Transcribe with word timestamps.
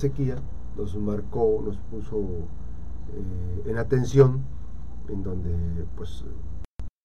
sequía 0.00 0.36
nos 0.76 0.96
marcó, 0.96 1.62
nos 1.64 1.76
puso 1.76 2.18
eh, 2.18 3.62
en 3.66 3.78
atención, 3.78 4.40
en 5.08 5.22
donde 5.22 5.50
pues 5.96 6.24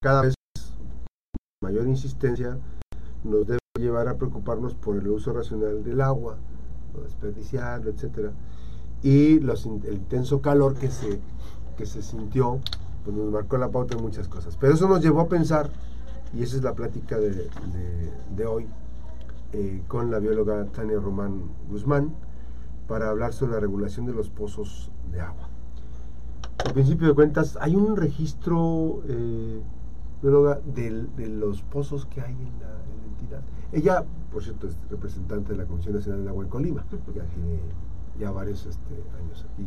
cada 0.02 0.22
vez 0.22 0.34
mayor 1.62 1.88
insistencia 1.88 2.58
nos 3.24 3.48
debe 3.48 3.60
llevar 3.80 4.08
a 4.08 4.18
preocuparnos 4.18 4.76
por 4.76 4.96
el 4.96 5.08
uso 5.08 5.34
racional 5.34 5.84
del 5.84 6.00
agua, 6.02 6.38
no 6.94 7.02
desperdiciarlo, 7.02 7.90
etcétera, 7.90 8.32
y 9.02 9.38
el 9.38 9.94
intenso 9.94 10.42
calor 10.42 10.76
que 10.76 10.90
se, 10.90 11.20
que 11.78 11.86
se 11.86 12.02
sintió, 12.02 12.60
pues 13.04 13.16
nos 13.16 13.32
marcó 13.32 13.58
la 13.58 13.70
pauta 13.70 13.96
en 13.96 14.04
muchas 14.04 14.28
cosas. 14.28 14.58
Pero 14.58 14.74
eso 14.74 14.88
nos 14.88 15.02
llevó 15.02 15.22
a 15.22 15.28
pensar, 15.28 15.70
y 16.34 16.44
esa 16.44 16.56
es 16.56 16.64
la 16.64 16.74
plática 16.74 17.18
de, 17.18 17.50
de, 18.36 18.46
hoy, 18.46 18.68
eh, 19.54 19.82
con 19.88 20.12
la 20.12 20.20
bióloga 20.20 20.66
Tania 20.66 21.00
Román 21.00 21.44
Guzmán, 21.70 22.14
para 22.88 23.10
hablar 23.10 23.34
sobre 23.34 23.54
la 23.54 23.60
regulación 23.60 24.06
de 24.06 24.14
los 24.14 24.30
pozos 24.30 24.92
de 25.12 25.22
agua. 25.22 25.50
Al 26.66 26.74
principio 26.74 27.08
de 27.08 27.14
cuentas, 27.14 27.58
hay 27.60 27.76
un 27.76 27.96
registro, 27.96 29.02
eh, 29.08 29.62
de, 30.22 31.06
de, 31.16 31.28
los 31.28 31.62
pozos 31.62 32.06
que 32.06 32.22
hay 32.22 32.34
en 32.34 32.60
la, 32.60 32.76
entidad. 33.10 33.42
Ella, 33.72 34.04
por 34.32 34.44
cierto, 34.44 34.68
es 34.68 34.78
representante 34.90 35.54
de 35.54 35.58
la 35.60 35.66
Comisión 35.66 35.96
Nacional 35.96 36.22
del 36.22 36.30
Agua 36.30 36.44
en 36.44 36.50
Colima, 36.50 36.86
ya 37.14 37.24
tiene 37.24 37.60
ya 38.20 38.32
varios 38.32 38.66
este, 38.66 38.94
años 39.22 39.46
aquí 39.52 39.66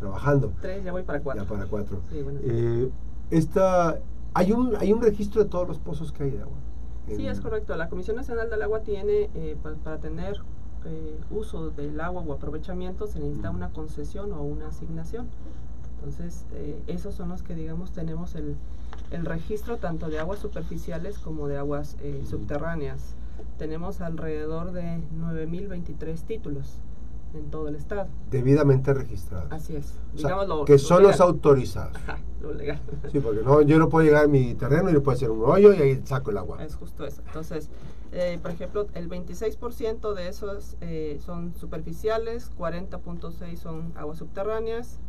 trabajando. 0.00 0.52
Tres, 0.60 0.84
ya 0.84 0.92
voy 0.92 1.02
para 1.02 1.20
cuatro. 1.20 1.42
Ya 1.42 1.48
para 1.48 1.66
cuatro. 1.66 2.00
Eh, 2.12 2.90
esta, 3.30 3.98
hay, 4.34 4.52
un, 4.52 4.76
hay 4.76 4.92
un 4.92 5.00
registro 5.00 5.42
de 5.42 5.48
todos 5.48 5.66
los 5.66 5.78
pozos 5.78 6.12
que 6.12 6.24
hay 6.24 6.30
de 6.30 6.42
agua. 6.42 6.56
Sí, 7.06 7.26
es 7.26 7.40
correcto. 7.40 7.76
La 7.76 7.88
Comisión 7.88 8.16
Nacional 8.16 8.48
del 8.48 8.62
Agua 8.62 8.80
tiene, 8.80 9.30
eh, 9.34 9.56
para, 9.62 9.98
tener 9.98 10.38
eh, 10.84 11.18
uso 11.30 11.70
del 11.70 12.00
agua 12.00 12.22
o 12.26 12.32
aprovechamiento, 12.32 13.06
se 13.06 13.20
necesita 13.20 13.50
una 13.50 13.70
concesión 13.70 14.32
o 14.32 14.42
una 14.42 14.68
asignación. 14.68 15.28
Entonces, 15.96 16.44
esos 16.86 17.14
son 17.14 17.30
los 17.30 17.42
que, 17.42 17.54
digamos, 17.54 17.92
tenemos 17.92 18.34
el, 18.34 18.56
el, 19.10 19.24
registro 19.24 19.78
tanto 19.78 20.10
de 20.10 20.18
aguas 20.18 20.38
superficiales 20.38 21.18
como 21.18 21.48
de 21.48 21.56
aguas 21.56 21.96
subterráneas. 22.28 23.14
Tenemos 23.56 24.02
alrededor 24.02 24.72
de 24.72 25.00
9.023 25.18 26.20
títulos 26.26 26.78
en 27.34 27.50
todo 27.50 27.68
el 27.68 27.76
estado. 27.76 28.08
Debidamente 28.30 28.94
registrados. 28.94 29.52
Así 29.52 29.76
es. 29.76 29.94
que 30.66 30.78
son 30.78 31.02
los 31.02 31.20
autorizados. 31.20 31.96
Ajá, 31.96 32.18
lo 32.40 32.54
legal. 32.54 32.80
Sí, 33.10 33.20
porque 33.20 33.42
no, 33.42 33.62
yo 33.62 33.78
no 33.78 33.88
puedo 33.88 34.04
llegar 34.04 34.24
a 34.24 34.28
mi 34.28 34.54
terreno 34.54 34.90
y 34.90 34.92
le 34.92 35.00
puedo 35.00 35.16
hacer 35.16 35.30
un 35.30 35.44
hoyo 35.44 35.74
y 35.74 35.82
ahí 35.82 36.02
saco 36.04 36.30
el 36.30 36.38
agua. 36.38 36.62
Es 36.62 36.76
justo 36.76 37.04
eso. 37.04 37.22
Entonces, 37.26 37.68
eh, 38.12 38.38
por 38.40 38.50
ejemplo, 38.52 38.86
el 38.94 39.08
26% 39.08 40.14
de 40.14 40.28
esos 40.28 40.76
eh, 40.80 41.18
son 41.24 41.54
superficiales, 41.56 42.50
40.6 42.56 43.56
son 43.56 43.92
aguas 43.96 44.18
subterráneas 44.18 45.00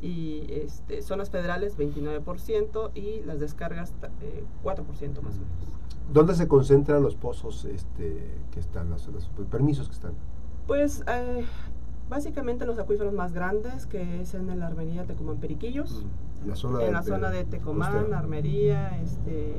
y 0.00 0.46
este, 0.48 1.02
zonas 1.02 1.30
federales 1.30 1.76
29% 1.76 2.90
y 2.94 3.22
las 3.24 3.40
descargas 3.40 3.92
4% 4.00 4.02
eh, 4.20 5.22
más 5.22 5.34
o 5.36 5.40
menos. 5.40 5.70
¿Dónde 6.12 6.34
se 6.34 6.48
concentran 6.48 7.02
los 7.02 7.14
pozos 7.14 7.64
este, 7.64 8.24
que 8.52 8.60
están, 8.60 8.90
los 8.90 9.08
permisos 9.50 9.88
que 9.88 9.94
están? 9.94 10.12
Pues 10.66 11.04
eh, 11.06 11.44
básicamente 12.08 12.66
los 12.66 12.78
acuíferos 12.78 13.12
más 13.12 13.32
grandes, 13.32 13.86
que 13.86 14.20
es 14.20 14.34
en 14.34 14.58
la 14.58 14.66
armería 14.66 15.04
Tecomán 15.04 15.36
Periquillos, 15.36 16.04
mm, 16.44 16.48
la 16.48 16.56
zona 16.56 16.84
en 16.84 16.92
la 16.92 17.02
zona 17.02 17.30
de 17.30 17.44
Tecomán, 17.44 18.12
Armería, 18.12 18.98
este, 19.00 19.54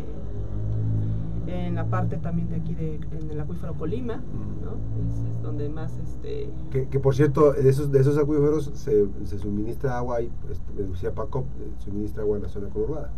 en 1.47 1.75
la 1.75 1.86
parte 1.86 2.17
también 2.17 2.50
de 2.50 2.56
aquí 2.58 2.73
de, 2.73 2.95
en 2.95 3.31
el 3.31 3.39
acuífero 3.39 3.73
Colima. 3.73 4.16
¿no? 4.16 4.78
Es, 5.06 5.42
donde 5.42 5.70
más 5.70 5.97
este 5.97 6.50
que, 6.72 7.00
por 7.00 7.16
cierto 7.16 7.53
de 7.53 7.67
esos 7.67 7.92
de 7.92 8.00
esos 8.00 8.17
acuíferos 8.17 8.72
se, 8.75 9.08
se 9.25 9.39
suministra 9.39 9.97
agua 9.97 10.22
y 10.22 10.31
pues, 10.45 10.62
decía 10.89 11.14
Paco 11.14 11.45
eh, 11.59 11.72
suministra 11.80 12.23
agua 12.23 12.38
en 12.38 12.44
la 12.44 12.50
zona 12.50 12.69
conurbada. 12.69 13.12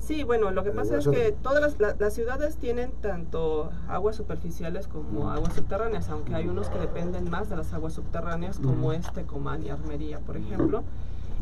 Sí, 0.00 0.24
bueno, 0.24 0.50
lo 0.50 0.64
que 0.64 0.70
pasa 0.70 0.96
es 0.96 1.06
que 1.06 1.32
todas 1.42 1.76
las, 1.78 2.14
ciudades 2.14 2.56
tienen 2.56 2.90
tanto 3.02 3.70
aguas 3.86 4.16
superficiales 4.16 4.88
como 4.88 5.30
aguas 5.30 5.52
subterráneas, 5.52 6.08
aunque 6.08 6.34
hay 6.34 6.48
unos 6.48 6.70
que 6.70 6.78
dependen 6.78 7.28
más 7.28 7.50
de 7.50 7.56
las 7.56 7.72
aguas 7.74 7.92
subterráneas, 7.92 8.58
como 8.58 8.92
este 8.92 9.24
Comán 9.24 9.62
y 9.62 9.68
Armería, 9.68 10.18
por 10.20 10.38
ejemplo. 10.38 10.82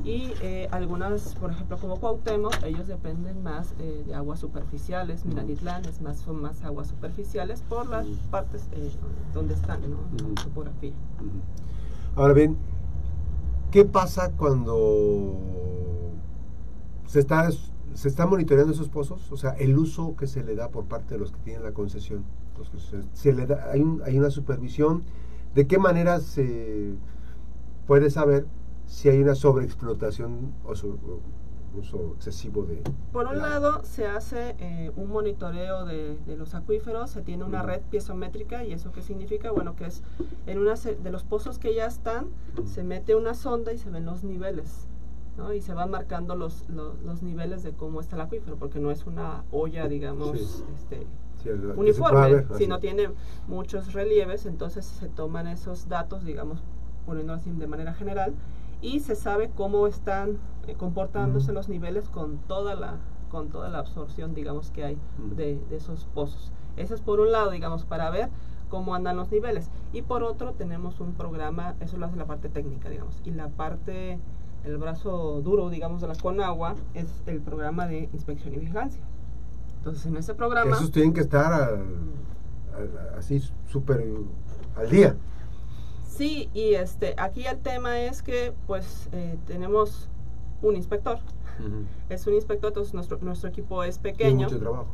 Y 0.05 0.33
eh, 0.43 0.69
algunas, 0.71 1.35
por 1.35 1.51
ejemplo, 1.51 1.77
como 1.79 1.99
Cuauhtémoc, 1.99 2.63
ellos 2.65 2.87
dependen 2.87 3.43
más 3.43 3.75
eh, 3.79 4.05
de 4.07 4.15
aguas 4.15 4.39
superficiales. 4.39 5.25
Miranitlán 5.25 5.85
es 5.85 6.01
más, 6.01 6.19
son 6.19 6.41
más 6.41 6.63
aguas 6.63 6.89
superficiales 6.89 7.63
por 7.69 7.89
las 7.89 8.07
partes 8.31 8.69
eh, 8.73 8.91
donde 9.35 9.55
están, 9.55 9.81
¿no? 9.83 9.99
La 10.29 10.43
topografía. 10.43 10.93
Ahora 12.15 12.33
bien, 12.33 12.57
¿qué 13.71 13.85
pasa 13.85 14.33
cuando 14.33 15.37
se 17.07 17.21
está 17.21 17.49
¿Se 17.99 18.07
están 18.07 18.31
monitoreando 18.31 18.73
esos 18.73 18.89
pozos? 18.89 19.33
O 19.33 19.37
sea, 19.37 19.51
el 19.59 19.77
uso 19.77 20.15
que 20.15 20.29
se 20.29 20.45
le 20.45 20.55
da 20.55 20.69
por 20.69 20.85
parte 20.85 21.15
de 21.15 21.19
los 21.19 21.33
que 21.33 21.39
tienen 21.41 21.65
la 21.65 21.73
concesión. 21.73 22.23
Los 22.57 22.71
que 22.71 22.79
se, 23.13 23.33
le 23.33 23.45
da, 23.45 23.71
hay, 23.73 23.85
hay 24.05 24.17
una 24.17 24.31
supervisión. 24.31 25.03
¿De 25.57 25.67
qué 25.67 25.79
manera 25.79 26.21
se 26.21 26.95
puede 27.89 28.11
saber 28.11 28.47
si 28.89 29.09
hay 29.09 29.23
una 29.23 29.35
sobreexplotación 29.35 30.55
o 30.65 30.73
uso 31.79 32.15
excesivo 32.17 32.65
de... 32.65 32.83
Por 33.13 33.27
un 33.27 33.39
lado, 33.39 33.85
se 33.85 34.07
hace 34.07 34.57
eh, 34.59 34.91
un 34.97 35.11
monitoreo 35.11 35.85
de, 35.85 36.19
los 36.37 36.55
acuíferos, 36.55 37.11
se 37.11 37.23
tiene 37.23 37.45
una 37.45 37.63
red 37.63 37.83
piezométrica 37.91 38.65
y 38.65 38.73
eso 38.73 38.91
qué 38.91 39.03
significa, 39.03 39.51
bueno, 39.53 39.77
que 39.77 39.85
es 39.85 40.03
en 40.47 40.59
una 40.59 40.75
de 40.75 41.11
los 41.11 41.25
pozos 41.25 41.59
que 41.59 41.75
ya 41.75 41.87
están, 41.87 42.29
se 42.65 42.83
mete 42.83 43.15
una 43.15 43.35
sonda 43.35 43.73
y 43.73 43.79
se 43.79 43.91
ven 43.91 44.07
los 44.07 44.25
niveles. 44.25 44.89
Y 45.55 45.61
se 45.61 45.73
van 45.73 45.93
marcando 45.93 46.35
los, 46.35 46.69
los, 46.69 47.23
niveles 47.23 47.63
de 47.63 47.73
cómo 47.73 48.01
está 48.01 48.17
el 48.17 48.23
acuífero, 48.23 48.57
porque 48.57 48.81
no 48.81 48.91
es 48.91 49.07
una 49.07 49.45
olla, 49.53 49.87
digamos, 49.87 50.65
este, 50.75 51.07
uniforme, 51.77 52.45
sino 52.57 52.81
tiene 52.81 53.11
muchos 53.47 53.93
relieves, 53.93 54.47
entonces 54.47 54.85
se 54.85 55.09
toman 55.09 55.47
esos 55.47 55.89
datos, 55.89 56.25
digamos, 56.25 56.59
poniendo 57.07 57.35
así 57.35 57.53
de 57.53 57.69
manera 57.69 57.95
general, 57.95 58.35
y 58.81 59.01
se 59.01 59.17
sabe 59.17 59.51
cómo 59.55 59.87
están 59.87 60.39
eh, 60.67 60.75
comportándose 60.75 61.53
los 61.53 61.69
niveles 61.69 62.09
con 62.09 62.39
toda 62.39 62.75
la 62.75 62.99
con 63.31 63.51
toda 63.51 63.69
la 63.69 63.81
absorción, 63.81 64.35
digamos, 64.35 64.71
que 64.71 64.85
hay 64.85 64.99
de, 65.37 65.61
de 65.69 65.77
esos 65.77 66.07
pozos. 66.15 66.51
Eso 66.79 66.95
es 66.95 67.03
por 67.03 67.21
un 67.21 67.31
lado, 67.31 67.51
digamos, 67.51 67.85
para 67.85 68.09
ver 68.09 68.31
cómo 68.71 68.95
andan 68.95 69.17
los 69.17 69.31
niveles. 69.31 69.71
Y 69.93 70.01
por 70.01 70.23
otro, 70.23 70.53
tenemos 70.55 70.99
un 71.01 71.13
programa, 71.13 71.75
eso 71.81 71.99
lo 71.99 72.07
hace 72.07 72.17
la 72.17 72.25
parte 72.25 72.49
técnica, 72.49 72.89
digamos, 72.89 73.21
y 73.27 73.33
la 73.33 73.49
parte 73.49 74.19
el 74.65 74.77
brazo 74.79 75.41
duro, 75.43 75.71
digamos, 75.71 76.01
de 76.01 76.09
la 76.09 76.15
Conagua 76.15 76.75
es 76.95 77.07
el 77.27 77.41
programa 77.41 77.87
de 77.87 78.09
inspección 78.13 78.55
y 78.55 78.59
vigilancia. 78.59 79.03
Entonces, 79.79 80.07
en 80.07 80.17
ese 80.17 80.35
programa... 80.35 80.77
Esos 80.77 80.91
tienen 80.91 81.13
que 81.13 81.21
estar 81.21 81.79
así 83.17 83.43
súper 83.69 84.05
al 84.77 84.91
día. 84.91 85.17
Sí, 86.09 86.51
y 86.55 86.75
este, 86.75 87.15
aquí 87.19 87.47
el 87.47 87.59
tema 87.59 88.01
es 88.01 88.23
que, 88.23 88.53
pues, 88.67 89.09
eh, 89.13 89.39
tenemos 89.47 90.09
un 90.63 90.75
inspector. 90.75 91.21
Es 92.09 92.27
un 92.27 92.35
inspector, 92.35 92.69
entonces 92.69 92.95
nuestro, 92.95 93.19
nuestro 93.21 93.49
equipo 93.49 93.83
es 93.83 93.99
pequeño. 93.99 94.47
Mucho 94.47 94.59
trabajo. 94.59 94.89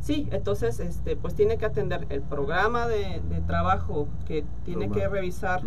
Sí, 0.00 0.28
entonces 0.32 0.80
este, 0.80 1.16
pues 1.16 1.34
tiene 1.34 1.56
que 1.56 1.64
atender 1.64 2.06
el 2.10 2.20
programa 2.20 2.86
de, 2.86 3.20
trabajo 3.46 4.06
que 4.26 4.44
tiene 4.64 4.90
que 4.90 5.08
revisar 5.08 5.62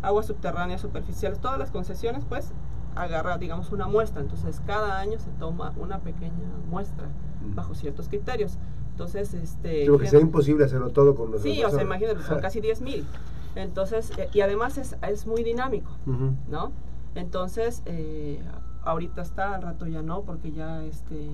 aguas 0.00 0.26
subterráneas, 0.26 0.80
superficiales, 0.80 1.40
todas 1.40 1.58
las 1.58 1.70
concesiones, 1.70 2.24
pues 2.24 2.52
agarra, 2.94 3.38
digamos, 3.38 3.70
una 3.70 3.86
muestra. 3.86 4.22
Entonces, 4.22 4.60
cada 4.66 4.98
año 4.98 5.18
se 5.18 5.30
toma 5.38 5.72
una 5.76 6.00
pequeña 6.00 6.32
muestra 6.70 7.08
bajo 7.54 7.74
ciertos 7.74 8.08
criterios. 8.08 8.58
Entonces, 8.90 9.34
este... 9.34 9.84
Creo 9.84 9.98
que 9.98 10.06
sea 10.06 10.20
imposible 10.20 10.64
hacerlo 10.64 10.90
todo 10.90 11.14
con 11.14 11.30
los 11.30 11.42
Sí, 11.42 11.62
o 11.62 11.70
sea, 11.70 11.82
imagínate, 11.82 12.22
son 12.22 12.40
casi 12.42 12.60
10 12.60 12.80
mil. 12.82 13.06
Entonces, 13.54 14.10
eh, 14.18 14.28
y 14.32 14.40
además 14.40 14.78
es, 14.78 14.96
es 15.06 15.26
muy 15.26 15.42
dinámico, 15.42 15.90
¿no? 16.48 16.72
Entonces, 17.14 17.82
eh, 17.86 18.42
ahorita 18.82 19.22
está, 19.22 19.54
al 19.54 19.62
rato 19.62 19.86
ya 19.86 20.02
no, 20.02 20.22
porque 20.22 20.52
ya 20.52 20.84
este 20.84 21.28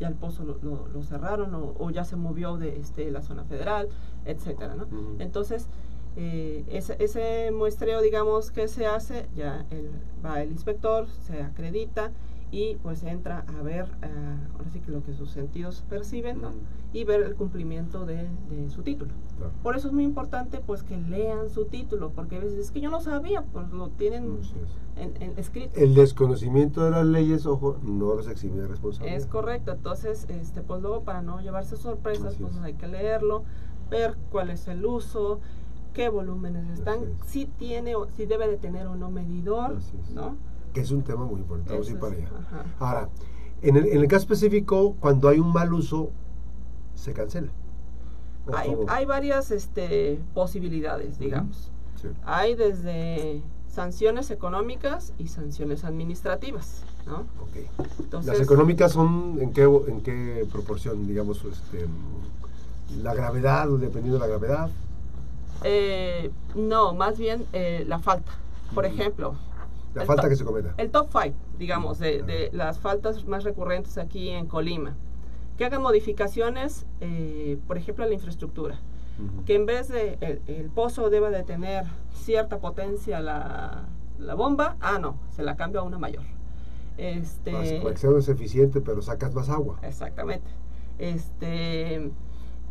ya 0.00 0.08
el 0.08 0.14
pozo 0.14 0.44
lo, 0.44 0.88
lo, 0.88 1.02
cerraron 1.04 1.54
o, 1.54 1.90
ya 1.90 2.04
se 2.04 2.16
movió 2.16 2.56
de 2.56 2.78
este, 2.80 3.10
la 3.12 3.22
zona 3.22 3.44
federal, 3.44 3.88
etcétera, 4.24 4.74
¿no? 4.74 4.88
Entonces, 5.20 5.68
eh, 6.16 6.64
ese, 6.68 6.96
ese, 6.98 7.52
muestreo, 7.52 8.00
digamos, 8.00 8.50
que 8.50 8.66
se 8.66 8.86
hace, 8.86 9.28
ya 9.36 9.66
el, 9.70 9.90
va 10.24 10.42
el 10.42 10.50
inspector, 10.50 11.06
se 11.08 11.42
acredita 11.42 12.10
y 12.54 12.76
pues 12.76 13.02
entra 13.02 13.44
a 13.58 13.62
ver, 13.62 13.86
uh, 13.86 14.52
ahora 14.56 14.70
sí 14.72 14.78
que 14.78 14.92
lo 14.92 15.02
que 15.02 15.12
sus 15.12 15.30
sentidos 15.30 15.82
perciben, 15.90 16.40
¿no? 16.40 16.52
Y 16.92 17.02
ver 17.02 17.22
el 17.22 17.34
cumplimiento 17.34 18.06
de, 18.06 18.28
de 18.48 18.70
su 18.70 18.82
título. 18.82 19.10
Por 19.64 19.74
eso 19.74 19.88
es 19.88 19.92
muy 19.92 20.04
importante 20.04 20.60
pues 20.64 20.84
que 20.84 20.96
lean 20.96 21.50
su 21.50 21.64
título, 21.64 22.10
porque 22.10 22.36
a 22.36 22.38
veces 22.38 22.56
es 22.56 22.70
que 22.70 22.80
yo 22.80 22.90
no 22.90 23.00
sabía, 23.00 23.42
pues 23.42 23.68
lo 23.72 23.88
tienen 23.88 24.38
en, 24.94 25.36
escrito. 25.36 25.74
El 25.74 25.94
desconocimiento 25.94 26.84
de 26.84 26.92
las 26.92 27.04
leyes, 27.04 27.44
ojo, 27.44 27.78
no 27.82 28.14
los 28.14 28.28
exime 28.28 28.60
de 28.60 28.68
responsabilidad. 28.68 29.18
Es 29.18 29.26
correcto, 29.26 29.72
entonces, 29.72 30.24
este, 30.28 30.62
pues 30.62 30.80
luego 30.80 31.02
para 31.02 31.22
no 31.22 31.40
llevarse 31.40 31.76
sorpresas, 31.76 32.36
pues 32.40 32.56
hay 32.58 32.74
que 32.74 32.86
leerlo, 32.86 33.42
ver 33.90 34.16
cuál 34.30 34.50
es 34.50 34.68
el 34.68 34.86
uso, 34.86 35.40
qué 35.92 36.08
volúmenes 36.08 36.68
están, 36.70 37.02
es. 37.02 37.08
si 37.26 37.46
tiene 37.46 37.96
o 37.96 38.06
si 38.10 38.26
debe 38.26 38.46
de 38.46 38.58
tener 38.58 38.86
o 38.86 38.94
no 38.94 39.10
medidor, 39.10 39.78
Así 39.78 39.96
es. 40.00 40.14
Que 40.74 40.80
es 40.82 40.90
un 40.90 41.02
tema 41.02 41.24
muy 41.24 41.40
importante. 41.40 41.72
Vamos 41.72 41.86
a 41.86 41.90
ir 41.90 41.96
Eso 41.96 42.06
para 42.06 42.16
es, 42.16 42.26
allá. 42.26 42.38
ajá. 42.38 42.64
Ahora, 42.80 43.08
en 43.62 43.76
el, 43.76 43.86
en 43.86 44.00
el 44.00 44.08
caso 44.08 44.22
específico, 44.24 44.96
cuando 45.00 45.28
hay 45.30 45.38
un 45.38 45.52
mal 45.52 45.72
uso, 45.72 46.10
se 46.96 47.12
cancela. 47.14 47.48
¿O 48.46 48.86
Hay, 48.88 49.06
varias 49.06 49.50
este, 49.50 50.20
posibilidades, 50.34 51.18
digamos. 51.18 51.70
Sí. 52.02 52.08
Hay 52.26 52.54
desde 52.56 53.40
sanciones 53.68 54.30
económicas 54.30 55.14
y 55.18 55.28
sanciones 55.28 55.84
administrativas, 55.84 56.82
¿no? 57.06 57.24
Entonces, 57.98 58.32
Las 58.32 58.40
económicas 58.42 58.92
son 58.92 59.38
en 59.40 59.52
qué, 59.52 59.62
en 59.62 60.00
qué 60.02 60.46
proporción, 60.52 61.06
digamos, 61.06 61.42
este, 61.44 61.86
mm, 61.86 63.02
la 63.02 63.14
gravedad, 63.14 63.66
dependiendo 63.68 64.18
de 64.18 64.20
la 64.20 64.26
gravedad. 64.26 64.70
eh, 65.62 66.30
no, 66.54 66.92
más 66.94 67.16
bien 67.16 67.46
eh, 67.54 67.84
la 67.88 67.98
falta. 67.98 68.32
Por 68.74 68.84
Ujú. 68.84 68.94
ejemplo, 68.94 69.34
La 69.94 70.02
El 70.02 70.06
falta 70.06 70.28
que 70.28 70.36
se 70.36 70.44
cometa. 70.44 70.74
el 70.76 70.90
top 70.90 71.08
5, 71.12 71.36
digamos, 71.58 71.98
de, 71.98 72.22
de 72.22 72.50
las 72.52 72.78
faltas 72.78 73.24
más 73.26 73.44
recurrentes 73.44 73.96
aquí 73.98 74.30
en 74.30 74.46
Colima. 74.46 74.96
Que 75.56 75.64
hagan 75.64 75.82
modificaciones, 75.82 76.84
eh, 77.00 77.58
por 77.68 77.78
ejemplo, 77.78 78.04
a 78.04 78.08
la 78.08 78.14
infraestructura. 78.14 78.80
Ujú. 79.18 79.44
Que 79.44 79.54
en 79.54 79.66
vez 79.66 79.86
de 79.88 80.18
el, 80.20 80.42
el 80.48 80.68
pozo 80.70 81.10
debe 81.10 81.30
de 81.30 81.44
tener 81.44 81.84
cierta 82.12 82.58
potencia 82.58 83.20
la, 83.20 83.84
la 84.18 84.34
bomba, 84.34 84.76
ah, 84.80 84.98
no, 84.98 85.16
se 85.30 85.44
la 85.44 85.54
cambia 85.56 85.80
a 85.80 85.84
una 85.84 85.98
mayor. 85.98 86.24
Este, 86.96 87.80
sea 87.96 88.10
más 88.10 88.28
eficiente, 88.28 88.80
pero 88.80 89.00
sacas 89.02 89.32
más 89.34 89.48
agua. 89.48 89.78
Exactamente. 89.82 90.48
Este, 90.98 92.10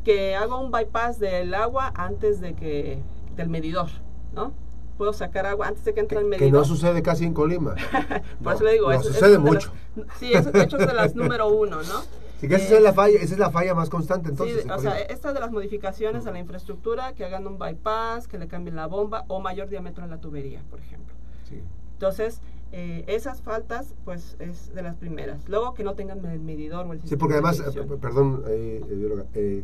que 0.03 0.35
haga 0.35 0.57
un 0.59 0.71
bypass 0.71 1.19
del 1.19 1.53
agua 1.53 1.91
antes 1.95 2.41
de 2.41 2.53
que 2.53 2.99
del 3.35 3.49
medidor, 3.49 3.87
¿no? 4.33 4.51
Puedo 4.97 5.11
sacar 5.13 5.45
agua 5.45 5.67
antes 5.67 5.83
de 5.85 5.93
que 5.93 5.99
entre 5.99 6.19
el 6.19 6.25
medidor. 6.25 6.45
que 6.47 6.51
no 6.51 6.63
sucede 6.65 7.01
casi 7.01 7.25
en 7.25 7.33
Colima. 7.33 7.75
Por 8.39 8.41
No, 8.41 8.51
eso 8.53 8.63
le 8.63 8.73
digo, 8.73 8.91
no, 8.93 9.01
sucede 9.03 9.31
las- 9.33 9.39
mucho. 9.41 9.71
sí, 10.19 10.31
es, 10.33 10.51
de 10.51 10.61
hecho 10.63 10.77
es 10.77 10.87
de 10.87 10.93
las 10.93 11.15
número 11.15 11.47
uno, 11.49 11.77
¿no? 11.77 12.01
Sí, 12.39 12.47
que 12.47 12.55
esa, 12.55 12.73
Eh, 12.73 12.77
es 12.77 12.83
la 12.83 12.93
falla, 12.93 13.15
esa 13.19 13.33
es 13.33 13.39
la 13.39 13.49
falla 13.49 13.73
más 13.73 13.89
constante, 13.89 14.29
entonces. 14.29 14.57
sí, 14.57 14.63
en 14.63 14.71
o 14.71 14.79
sea, 14.79 14.99
esta 14.99 15.33
de 15.33 15.39
las 15.39 15.51
modificaciones 15.51 16.25
a 16.27 16.31
la 16.31 16.39
infraestructura, 16.39 17.13
que 17.13 17.23
hagan 17.25 17.47
un 17.47 17.57
bypass, 17.57 18.27
que 18.27 18.37
le 18.37 18.47
cambien 18.47 18.75
la 18.75 18.87
bomba 18.87 19.23
o 19.29 19.39
mayor 19.39 19.69
diámetro 19.69 20.03
en 20.03 20.09
la 20.11 20.17
tubería, 20.17 20.61
por 20.69 20.79
ejemplo. 20.79 21.15
Sí. 21.47 21.61
Entonces, 21.93 22.41
eh, 22.73 23.05
esas 23.07 23.41
faltas, 23.41 23.93
pues, 24.03 24.35
es 24.39 24.73
de 24.75 24.81
las 24.81 24.97
primeras. 24.97 25.47
Luego, 25.47 25.73
que 25.73 25.83
no 25.83 25.93
tengan 25.93 26.25
el 26.25 26.39
medidor 26.41 26.85
o 26.85 26.91
el 26.93 26.99
Sí, 26.99 27.07
sistema 27.07 27.19
porque 27.19 27.33
de 27.35 27.39
además, 27.39 27.75
eh, 27.75 27.97
perdón, 28.01 28.43
eh, 28.47 28.83
eh, 28.89 29.23
eh, 29.35 29.63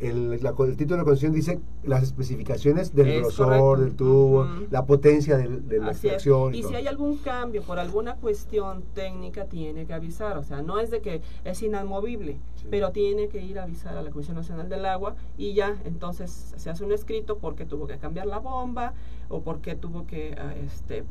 el, 0.00 0.42
la- 0.42 0.54
el 0.58 0.76
título 0.76 0.96
de 0.96 0.98
la 0.98 1.04
concesión 1.04 1.32
dice 1.32 1.60
las 1.84 2.02
especificaciones 2.02 2.94
del 2.94 3.08
Es 3.08 3.20
grosor 3.22 3.46
correcto. 3.58 3.76
del 3.84 3.94
tubo, 3.96 4.48
la 4.70 4.86
potencia 4.86 5.36
del- 5.36 5.68
de 5.68 5.78
la 5.78 5.90
extracción. 5.92 6.54
Y 6.54 6.62
si 6.62 6.74
hay 6.74 6.86
algún 6.86 7.18
cambio 7.18 7.62
por 7.62 7.78
alguna 7.78 8.16
cuestión 8.16 8.82
técnica, 8.94 9.44
tiene 9.44 9.86
que 9.86 9.92
avisar. 9.92 10.38
O 10.38 10.42
sea, 10.42 10.62
no 10.62 10.80
es 10.80 10.90
de 10.90 11.00
que 11.00 11.20
es 11.44 11.62
inamovible, 11.62 12.38
Sí. 12.56 12.66
pero 12.70 12.90
tiene 12.92 13.28
que 13.28 13.40
ir 13.42 13.58
a 13.58 13.64
avisar 13.64 13.96
a 13.96 14.02
la 14.02 14.10
Comisión 14.10 14.36
Nacional 14.36 14.68
del 14.68 14.86
Agua 14.86 15.14
y 15.36 15.52
ya, 15.54 15.76
entonces 15.84 16.54
se 16.56 16.70
hace 16.70 16.84
un 16.84 16.92
escrito 16.92 17.38
porque 17.38 17.66
tuvo 17.66 17.86
que 17.86 17.98
cambiar 17.98 18.26
la 18.26 18.38
bomba 18.38 18.94
o 19.28 19.40
porque 19.42 19.74
tuvo 19.76 20.06
que 20.06 20.34
ah, 20.38 20.54
este, 20.64 21.04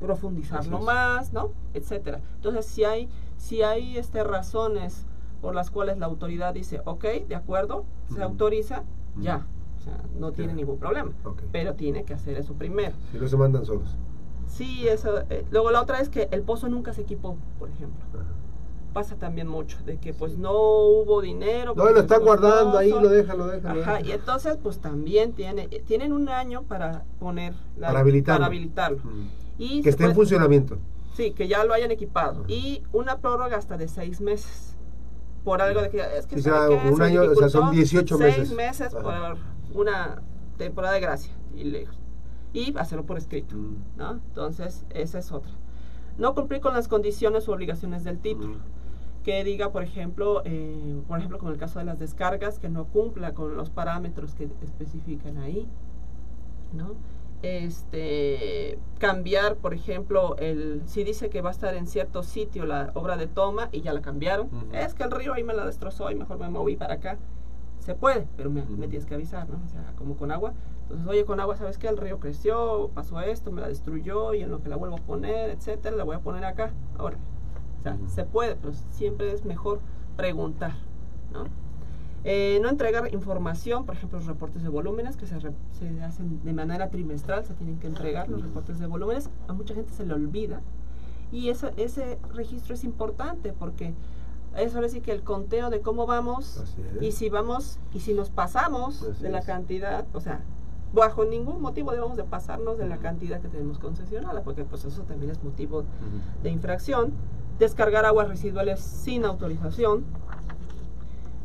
profundizarlo 0.00 0.80
más, 0.80 1.32
¿no? 1.32 1.50
Etcétera. 1.74 2.20
Entonces, 2.36 2.66
si 2.66 2.84
hay, 2.84 3.08
si 3.36 3.62
hay 3.62 3.98
este, 3.98 4.24
razones 4.24 5.04
por 5.40 5.54
las 5.54 5.70
cuales 5.70 5.98
la 5.98 6.06
autoridad 6.06 6.54
dice, 6.54 6.80
ok, 6.84 7.04
de 7.28 7.34
acuerdo, 7.34 7.84
se 8.14 8.22
autoriza, 8.22 8.82
ya. 9.18 9.46
O 9.78 9.82
sea, 9.82 9.96
no 10.18 10.32
tiene 10.32 10.52
ningún 10.54 10.78
problema. 10.78 11.10
Pero 11.52 11.74
tiene 11.74 12.04
que 12.04 12.12
hacer 12.14 12.36
eso 12.36 12.54
primero. 12.54 12.92
Si 13.12 13.18
no 13.18 13.26
se 13.28 13.36
mandan 13.36 13.64
solos. 13.64 13.96
Sí, 14.46 14.86
eso. 14.88 15.20
eh, 15.30 15.46
luego 15.50 15.70
la 15.70 15.80
otra 15.80 16.00
es 16.00 16.08
que 16.08 16.28
el 16.32 16.42
pozo 16.42 16.68
nunca 16.68 16.92
se 16.92 17.02
equipó, 17.02 17.36
por 17.58 17.70
ejemplo. 17.70 18.04
Ajá. 18.12 18.28
Pasa 18.92 19.14
también 19.14 19.46
mucho, 19.46 19.78
de 19.86 19.98
que 19.98 20.12
pues 20.12 20.36
no 20.36 20.52
hubo 20.52 21.22
dinero. 21.22 21.74
No, 21.76 21.84
lo 21.84 21.90
es 21.90 21.96
están 22.00 22.22
guardando 22.22 22.76
ahí, 22.76 22.90
lo 22.90 23.08
dejan, 23.08 23.38
lo 23.38 23.46
dejan. 23.46 23.70
Ajá, 23.78 23.92
dejan. 23.94 24.06
y 24.06 24.10
entonces 24.10 24.58
pues 24.60 24.80
también 24.80 25.32
tiene, 25.32 25.68
eh, 25.70 25.80
tienen 25.86 26.12
un 26.12 26.28
año 26.28 26.64
para 26.64 27.04
poner... 27.20 27.54
la- 27.78 27.86
Para 27.86 28.00
habilitarlo. 28.00 28.38
Para 28.40 28.46
habilitarlo. 28.48 28.98
Y 29.58 29.82
Que 29.82 29.90
esté 29.90 30.04
en 30.04 30.14
funcionamiento. 30.16 30.78
Sí, 31.14 31.30
que 31.30 31.46
ya 31.46 31.62
lo 31.64 31.72
hayan 31.72 31.92
equipado. 31.92 32.40
Ajá. 32.40 32.50
Y 32.52 32.82
una 32.92 33.18
prórroga 33.18 33.56
hasta 33.56 33.76
de 33.76 33.86
seis 33.86 34.20
meses. 34.20 34.69
Por 35.44 35.62
algo 35.62 35.80
de 35.82 35.90
que 35.90 36.00
es 36.18 36.26
que 36.26 36.40
¿sabe 36.42 36.68
será 36.76 36.82
qué? 36.82 36.90
un 36.90 37.02
año, 37.02 37.22
o 37.22 37.34
sea, 37.34 37.48
son 37.48 37.70
dificultó 37.70 38.16
18 38.16 38.18
seis 38.18 38.38
meses. 38.38 38.56
meses 38.56 38.94
Ajá. 38.94 39.02
por 39.02 39.80
una 39.80 40.22
temporada 40.58 40.94
de 40.94 41.00
gracia. 41.00 41.32
Y, 41.56 41.64
le- 41.64 41.86
y 42.52 42.76
hacerlo 42.78 43.06
por 43.06 43.16
escrito. 43.18 43.56
Mm. 43.56 43.76
¿no? 43.96 44.12
Entonces, 44.12 44.84
esa 44.90 45.18
es 45.18 45.32
otra. 45.32 45.52
No 46.18 46.34
cumplir 46.34 46.60
con 46.60 46.74
las 46.74 46.88
condiciones 46.88 47.48
o 47.48 47.52
obligaciones 47.52 48.04
del 48.04 48.18
título. 48.18 48.56
Mm. 48.56 49.22
Que 49.24 49.44
diga, 49.44 49.70
por 49.70 49.82
ejemplo, 49.82 50.42
eh, 50.44 51.02
por 51.06 51.18
ejemplo, 51.18 51.38
con 51.38 51.52
el 51.52 51.58
caso 51.58 51.78
de 51.78 51.84
las 51.84 51.98
descargas, 51.98 52.58
que 52.58 52.68
no 52.68 52.86
cumpla 52.86 53.34
con 53.34 53.54
los 53.56 53.68
parámetros 53.70 54.34
que 54.34 54.48
especifican 54.62 55.36
ahí, 55.38 55.68
¿no? 56.72 56.94
Este, 57.42 58.78
cambiar, 58.98 59.56
por 59.56 59.72
ejemplo, 59.72 60.36
el, 60.36 60.82
si 60.86 61.04
dice 61.04 61.30
que 61.30 61.40
va 61.40 61.48
a 61.48 61.52
estar 61.52 61.74
en 61.74 61.86
cierto 61.86 62.22
sitio 62.22 62.66
la 62.66 62.90
obra 62.94 63.16
de 63.16 63.26
toma 63.26 63.70
y 63.72 63.80
ya 63.80 63.94
la 63.94 64.02
cambiaron, 64.02 64.50
es 64.72 64.92
que 64.94 65.04
el 65.04 65.10
río 65.10 65.32
ahí 65.32 65.42
me 65.42 65.54
la 65.54 65.64
destrozó 65.64 66.10
y 66.10 66.14
mejor 66.14 66.38
me 66.38 66.50
moví 66.50 66.76
para 66.76 66.94
acá. 66.94 67.18
Se 67.78 67.94
puede, 67.94 68.26
pero 68.36 68.50
me, 68.50 68.60
tienes 68.62 69.06
que 69.06 69.14
avisar, 69.14 69.48
¿no? 69.48 69.58
O 69.64 69.68
sea, 69.68 69.94
como 69.96 70.16
con 70.16 70.30
agua. 70.30 70.52
Entonces, 70.82 71.06
oye, 71.06 71.24
con 71.24 71.40
agua, 71.40 71.56
¿sabes 71.56 71.78
qué? 71.78 71.88
El 71.88 71.96
río 71.96 72.20
creció, 72.20 72.90
pasó 72.94 73.20
esto, 73.20 73.50
me 73.52 73.62
la 73.62 73.68
destruyó 73.68 74.34
y 74.34 74.42
en 74.42 74.50
lo 74.50 74.60
que 74.60 74.68
la 74.68 74.76
vuelvo 74.76 74.96
a 74.96 75.00
poner, 75.00 75.48
etcétera, 75.50 75.96
la 75.96 76.04
voy 76.04 76.16
a 76.16 76.20
poner 76.20 76.44
acá. 76.44 76.72
Ahora, 76.98 77.16
o 77.78 77.82
sea, 77.82 77.96
se 78.08 78.24
puede, 78.24 78.56
pero 78.56 78.74
siempre 78.90 79.32
es 79.32 79.46
mejor 79.46 79.80
preguntar, 80.16 80.72
¿no? 81.32 81.44
Eh, 82.24 82.58
no 82.62 82.68
entregar 82.68 83.12
información, 83.14 83.86
por 83.86 83.94
ejemplo, 83.96 84.18
los 84.18 84.26
reportes 84.26 84.62
de 84.62 84.68
volúmenes 84.68 85.16
que 85.16 85.26
se, 85.26 85.38
re- 85.38 85.52
se 85.78 86.02
hacen 86.02 86.42
de 86.44 86.52
manera 86.52 86.90
trimestral, 86.90 87.44
se 87.46 87.54
tienen 87.54 87.78
que 87.78 87.86
entregar 87.86 88.28
los 88.28 88.42
reportes 88.42 88.78
de 88.78 88.86
volúmenes. 88.86 89.30
A 89.48 89.52
mucha 89.54 89.74
gente 89.74 89.92
se 89.94 90.04
le 90.04 90.12
olvida. 90.14 90.60
Y 91.32 91.48
eso, 91.48 91.70
ese 91.76 92.18
registro 92.34 92.74
es 92.74 92.84
importante 92.84 93.52
porque 93.52 93.94
es 94.56 94.74
ahora 94.74 94.88
sí 94.88 95.00
que 95.00 95.12
el 95.12 95.22
conteo 95.22 95.70
de 95.70 95.80
cómo 95.80 96.04
vamos 96.06 96.62
y 97.00 97.12
si 97.12 97.28
vamos 97.30 97.78
y 97.94 98.00
si 98.00 98.12
nos 98.14 98.30
pasamos 98.30 99.02
Así 99.02 99.22
de 99.22 99.30
la 99.30 99.38
es. 99.38 99.46
cantidad, 99.46 100.04
o 100.12 100.20
sea, 100.20 100.40
bajo 100.92 101.24
ningún 101.24 101.62
motivo 101.62 101.92
debemos 101.92 102.16
de 102.16 102.24
pasarnos 102.24 102.76
de 102.76 102.86
la 102.88 102.96
cantidad 102.98 103.40
que 103.40 103.46
tenemos 103.48 103.78
concesionada, 103.78 104.42
porque 104.42 104.64
pues 104.64 104.84
eso 104.84 105.02
también 105.02 105.30
es 105.30 105.42
motivo 105.44 105.84
de 106.42 106.50
infracción, 106.50 107.12
descargar 107.60 108.04
aguas 108.04 108.26
residuales 108.28 108.80
sin 108.80 109.24
autorización. 109.24 110.04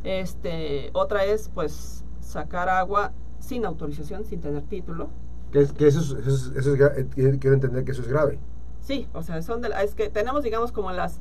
Este, 0.05 0.89
otra 0.93 1.25
es 1.25 1.49
pues 1.49 2.05
sacar 2.19 2.69
agua 2.69 3.11
sin 3.39 3.65
autorización, 3.65 4.23
sin 4.25 4.39
tener 4.39 4.63
título. 4.63 5.09
Que, 5.51 5.61
es- 5.61 5.73
que 5.73 5.87
eso, 5.87 5.99
es, 5.99 6.11
eso, 6.27 6.51
es- 6.51 6.57
eso 6.57 6.75
es 6.75 6.81
eh, 6.97 7.07
quiero 7.39 7.53
entender 7.53 7.83
que 7.83 7.91
eso 7.91 8.01
es 8.01 8.07
grave. 8.07 8.39
Sí, 8.81 9.07
o 9.13 9.23
sea, 9.23 9.41
son 9.41 9.61
de 9.61 9.69
es 9.83 9.95
que 9.95 10.09
tenemos 10.09 10.43
digamos 10.43 10.71
como 10.71 10.91
las 10.91 11.19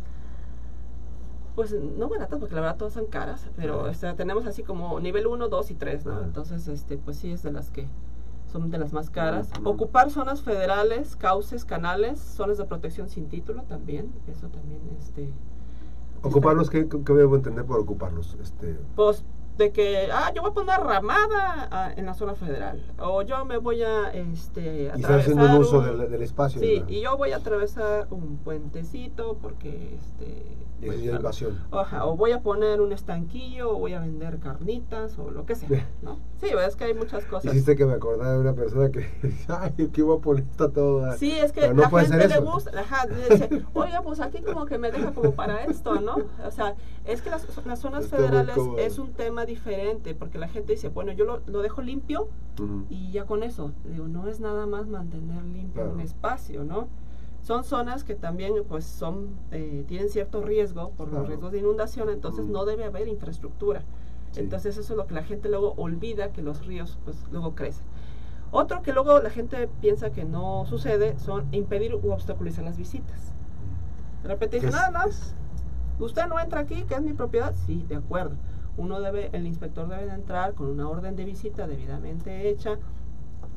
pues 1.55 1.73
no 1.73 2.09
baratas 2.09 2.41
porque 2.41 2.55
la 2.57 2.61
verdad 2.63 2.77
todas 2.77 2.95
son 2.95 3.07
caras, 3.07 3.49
pero 3.57 3.81
Ajá. 3.83 3.91
o 3.91 3.95
sea, 3.95 4.17
tenemos 4.17 4.45
así 4.47 4.63
como 4.65 4.99
nivel 5.01 5.27
1, 5.29 5.49
2 5.49 5.71
y 5.71 5.75
3, 5.75 6.05
¿no? 6.05 6.21
Entonces, 6.23 6.67
este 6.69 6.99
pues 6.99 7.17
sí 7.19 7.31
es 7.31 7.43
de 7.45 7.53
las 7.53 7.71
que 7.71 7.89
son 8.51 8.71
de 8.71 8.79
las 8.79 8.93
más 8.93 9.11
caras. 9.11 9.51
Ocupar 9.65 10.11
zonas 10.11 10.43
federales, 10.43 11.15
cauces, 11.17 11.65
canales, 11.65 12.19
zonas 12.21 12.59
de 12.59 12.65
protección 12.65 13.09
sin 13.09 13.29
título 13.29 13.63
también, 13.63 14.13
eso 14.27 14.49
también 14.49 14.81
este 14.99 15.31
Ocuparlos, 16.25 16.71
¿qué, 16.71 16.89
qué 16.89 17.13
debo 17.13 17.37
entender 17.37 17.65
por 17.65 17.79
ocuparlos? 17.79 18.37
Este, 18.41 18.79
pues 18.97 19.25
de 19.57 19.73
que 19.73 20.09
ah 20.13 20.33
yo 20.35 20.43
voy 20.43 20.51
a 20.51 20.55
poner 20.55 20.81
ramada 20.81 21.69
ah, 21.71 21.93
en 21.97 22.07
la 22.07 22.15
zona 22.15 22.35
federal 22.35 22.83
o 22.99 23.23
yo 23.23 23.45
me 23.45 23.59
voy 23.59 23.83
a 23.83 24.11
este 24.11 24.83
y 24.83 24.87
estar 24.87 25.21
haciendo 25.21 25.45
un 25.45 25.51
atravesar 25.51 25.61
uso 25.61 25.79
un- 25.79 25.99
del, 25.99 26.11
del 26.11 26.23
espacio. 26.23 26.61
sí 26.61 26.83
y 26.89 27.03
yo 27.03 27.17
voy 27.17 27.33
a 27.33 27.37
atravesar 27.37 28.09
un 28.11 28.39
puentecito 28.39 29.39
porque 29.41 29.95
este 29.95 30.65
pues, 30.85 30.99
es 30.99 31.05
invasión. 31.05 31.59
Ajá, 31.71 32.05
o 32.05 32.17
voy 32.17 32.33
a 32.33 32.41
poner 32.43 32.81
un 32.81 32.93
estanquillo, 32.93 33.71
o 33.71 33.79
voy 33.79 33.95
a 33.95 34.01
vender 34.01 34.39
carnitas, 34.39 35.19
o 35.19 35.31
lo 35.31 35.47
que 35.47 35.55
sea, 35.55 35.89
¿no? 36.03 36.19
Sí, 36.41 36.49
es 36.49 36.77
que 36.77 36.85
hay 36.85 36.95
muchas 36.95 37.25
cosas. 37.25 37.53
Hiciste 37.53 37.77
que 37.77 37.87
me 37.87 37.95
acordara 37.95 38.33
de 38.33 38.39
una 38.39 38.55
persona 38.55 38.91
que 38.91 39.09
ay, 39.49 39.73
¿qué 39.93 40.03
voy 40.03 40.19
a 40.19 40.21
poner 40.21 40.45
esta 40.51 40.71
toda? 40.71 41.17
Sí, 41.17 41.33
es 41.33 41.53
que 41.53 41.73
no 41.73 41.83
la 41.83 42.01
gente 42.01 42.29
le 42.29 42.39
gusta, 42.41 42.79
ajá, 42.79 43.07
dice, 43.07 43.49
oiga, 43.73 44.03
pues 44.03 44.21
aquí 44.21 44.43
como 44.43 44.67
que 44.67 44.79
me 44.79 44.91
deja 44.91 45.13
como 45.13 45.33
para 45.33 45.65
esto, 45.65 46.01
¿no? 46.01 46.17
O 46.45 46.51
sea, 46.51 46.75
es 47.05 47.21
que 47.23 47.31
las, 47.31 47.47
las 47.67 47.79
zonas 47.81 48.05
Está 48.05 48.17
federales 48.17 48.57
es 48.79 48.99
un 48.99 49.13
tema 49.13 49.45
diferente, 49.45 50.15
porque 50.15 50.39
la 50.39 50.49
gente 50.49 50.73
dice, 50.73 50.89
bueno, 50.89 51.13
yo 51.13 51.25
lo, 51.25 51.41
lo 51.47 51.61
dejo 51.63 51.83
limpio 51.83 52.29
Ujú. 52.59 52.87
y 52.89 53.11
ya 53.13 53.27
con 53.27 53.43
eso, 53.43 53.73
digo, 53.85 54.09
no 54.09 54.27
es 54.29 54.41
nada 54.41 54.67
más 54.67 54.87
mantener 54.87 55.45
limpio 55.45 55.83
Claro. 55.83 55.93
un 55.93 56.01
espacio, 56.01 56.65
¿no? 56.65 56.89
Son 57.43 57.63
zonas 57.63 58.05
que 58.05 58.15
también, 58.15 58.55
pues, 58.67 58.87
son, 58.87 59.29
eh, 59.51 59.85
tienen 59.87 60.09
cierto 60.09 60.41
riesgo 60.43 60.91
por 60.93 61.09
Claro. 61.09 61.21
los 61.21 61.29
riesgos 61.29 61.53
de 61.53 61.59
inundación, 61.59 62.09
entonces 62.09 62.47
Mm. 62.47 62.53
no 62.53 62.65
debe 62.65 62.85
haber 62.85 63.07
infraestructura. 63.07 63.83
Sí. 64.33 64.41
Entonces 64.41 64.79
eso 64.79 64.95
es 64.95 64.97
lo 64.97 65.07
que 65.07 65.13
la 65.15 65.23
gente 65.23 65.49
luego 65.51 65.75
olvida, 65.77 66.33
que 66.33 66.41
los 66.43 66.65
ríos, 66.67 66.99
pues, 67.05 67.19
luego 67.31 67.55
crecen. 67.55 67.85
Otro 68.51 68.81
que 68.83 68.93
luego 68.95 69.19
la 69.21 69.31
gente 69.31 69.69
piensa 69.83 70.11
que 70.11 70.25
no 70.25 70.65
sucede 70.67 71.19
son 71.19 71.47
impedir 71.53 71.95
u 71.95 72.13
obstaculizar 72.13 72.65
las 72.65 72.79
visitas. 72.79 73.33
De 74.23 74.29
repente 74.29 74.59
¿Qué 74.59 74.67
dicen, 74.67 74.81
nada 74.81 74.91
más, 74.91 75.35
usted 76.01 76.27
no 76.27 76.39
entra 76.41 76.61
aquí, 76.61 76.83
que 76.85 76.95
es 76.95 77.03
mi 77.03 77.13
propiedad. 77.13 77.55
Sí, 77.67 77.85
de 77.89 77.97
acuerdo. 77.97 78.37
Uno 78.77 79.01
debe, 79.01 79.31
el 79.33 79.47
inspector 79.47 79.89
debe 79.89 80.07
de 80.07 80.15
entrar 80.15 80.55
con 80.55 80.67
una 80.69 80.89
orden 80.89 81.15
de 81.17 81.25
visita 81.25 81.67
debidamente 81.67 82.49
hecha, 82.49 82.77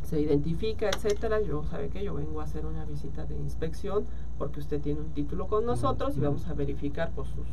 se 0.04 0.22
identifica, 0.22 0.90
etcétera. 0.90 1.42
Yo 1.42 1.64
sabe 1.64 1.90
que 1.90 2.04
yo 2.04 2.14
vengo 2.14 2.40
a 2.40 2.44
hacer 2.44 2.66
una 2.66 2.86
visita 2.86 3.26
de 3.26 3.36
inspección 3.36 4.06
porque 4.38 4.60
usted 4.60 4.80
tiene 4.80 5.02
un 5.02 5.10
título 5.14 5.48
con 5.48 5.66
nosotros 5.66 6.16
y 6.18 6.20
vamos 6.20 6.48
a 6.48 6.54
verificar 6.54 7.12
pues 7.16 7.28
sus 7.30 7.48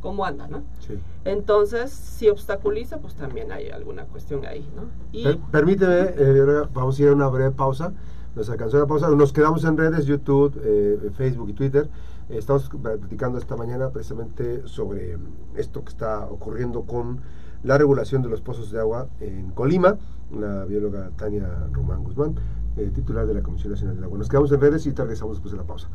cómo 0.00 0.24
anda, 0.24 0.46
¿no? 0.46 0.62
sí. 0.80 0.98
Entonces, 1.24 1.90
si 1.90 2.28
obstaculiza, 2.28 2.98
pues 2.98 3.14
también 3.14 3.50
hay 3.50 3.70
alguna 3.70 4.04
cuestión 4.04 4.44
ahí, 4.46 4.68
¿no? 4.76 4.82
Y 5.10 5.24
Per- 5.24 5.38
permíteme, 5.50 5.94
eh, 6.16 6.62
vamos 6.72 6.98
a 6.98 7.02
ir 7.02 7.08
a 7.08 7.12
una 7.12 7.28
breve 7.28 7.50
pausa. 7.50 7.92
Nos 8.36 8.48
alcanzó 8.50 8.78
la 8.78 8.86
pausa. 8.86 9.08
Nos 9.10 9.32
quedamos 9.32 9.64
en 9.64 9.76
redes, 9.76 10.04
YouTube, 10.06 10.52
eh, 10.62 11.10
Facebook 11.16 11.48
y 11.48 11.52
Twitter. 11.54 11.88
Estamos 12.28 12.68
platicando 12.68 13.38
esta 13.38 13.56
mañana 13.56 13.90
precisamente 13.90 14.66
sobre 14.66 15.16
esto 15.54 15.84
que 15.84 15.90
está 15.90 16.26
ocurriendo 16.26 16.82
con 16.82 17.20
la 17.62 17.78
regulación 17.78 18.22
de 18.22 18.28
los 18.28 18.40
pozos 18.40 18.70
de 18.72 18.80
agua 18.80 19.08
en 19.20 19.50
Colima. 19.50 19.96
La 20.32 20.64
bióloga 20.64 21.10
Tania 21.16 21.68
Román 21.70 22.02
Guzmán, 22.02 22.34
eh, 22.76 22.90
titular 22.92 23.26
de 23.26 23.34
la 23.34 23.42
Comisión 23.42 23.72
Nacional 23.72 23.94
del 23.94 24.04
Agua. 24.04 24.18
Nos 24.18 24.28
quedamos 24.28 24.50
en 24.50 24.60
redes 24.60 24.86
y 24.86 24.90
regresamos 24.90 25.36
después 25.36 25.52
de 25.52 25.58
la 25.58 25.64
pausa. 25.64 25.88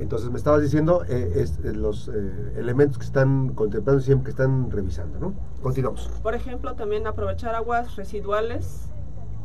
Entonces 0.00 0.30
me 0.30 0.38
estabas 0.38 0.62
diciendo 0.62 1.04
eh, 1.08 1.46
eh, 1.62 1.72
los 1.74 2.08
eh, 2.08 2.54
elementos 2.56 2.98
que 2.98 3.04
están 3.04 3.50
contemplando 3.54 4.00
siempre 4.02 4.24
que 4.24 4.30
están 4.30 4.70
revisando, 4.70 5.18
¿no? 5.18 5.34
Continuamos. 5.62 6.08
por 6.22 6.34
ejemplo, 6.34 6.74
también 6.74 7.06
aprovechar 7.06 7.54
aguas 7.54 7.96
residuales 7.96 8.90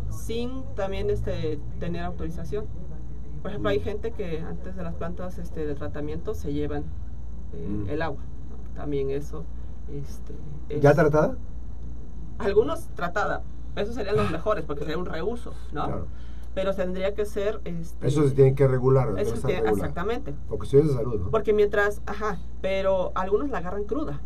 sin 0.09 0.63
también 0.75 1.09
este 1.09 1.59
tener 1.79 2.03
autorización. 2.03 2.65
Por 3.45 3.51
ejemplo, 3.51 3.69
hay 3.69 3.79
gente 3.79 4.09
que 4.09 4.39
antes 4.39 4.75
de 4.75 4.81
las 4.81 4.95
plantas 4.95 5.37
este, 5.37 5.67
de 5.67 5.75
tratamiento 5.75 6.33
se 6.33 6.51
llevan 6.51 6.83
eh, 7.53 7.67
Mm. 7.69 7.89
el 7.91 8.01
agua. 8.01 8.23
¿no? 8.49 8.73
También 8.75 9.11
eso. 9.11 9.43
Este, 9.87 10.33
es- 10.69 10.81
¿Ya 10.81 10.95
tratada? 10.95 11.37
Algunos 12.39 12.87
tratada. 12.95 13.43
Esos 13.75 13.93
serían 13.93 14.15
los 14.15 14.31
mejores 14.31 14.65
porque 14.65 14.81
sería 14.81 14.97
un 14.97 15.05
reuso, 15.05 15.53
¿no? 15.71 15.85
Claro. 15.85 16.07
Pero 16.55 16.73
tendría 16.73 17.13
que 17.13 17.23
ser... 17.25 17.61
Este, 17.65 18.07
Eso 18.07 18.27
se 18.27 18.33
tiene 18.33 18.55
que 18.55 18.67
regular. 18.67 19.09
eso 19.19 19.35
tiene- 19.35 19.59
regulado. 19.61 19.75
exactamente. 19.77 20.33
Por 20.49 20.57
cuestiones 20.57 20.87
de 20.89 20.95
salud, 20.95 21.19
¿no? 21.21 21.29
Porque 21.29 21.53
mientras, 21.53 22.01
ajá, 22.07 22.39
pero 22.63 23.11
algunos 23.13 23.51
la 23.51 23.59
agarran 23.59 23.83
cruda, 23.83 24.21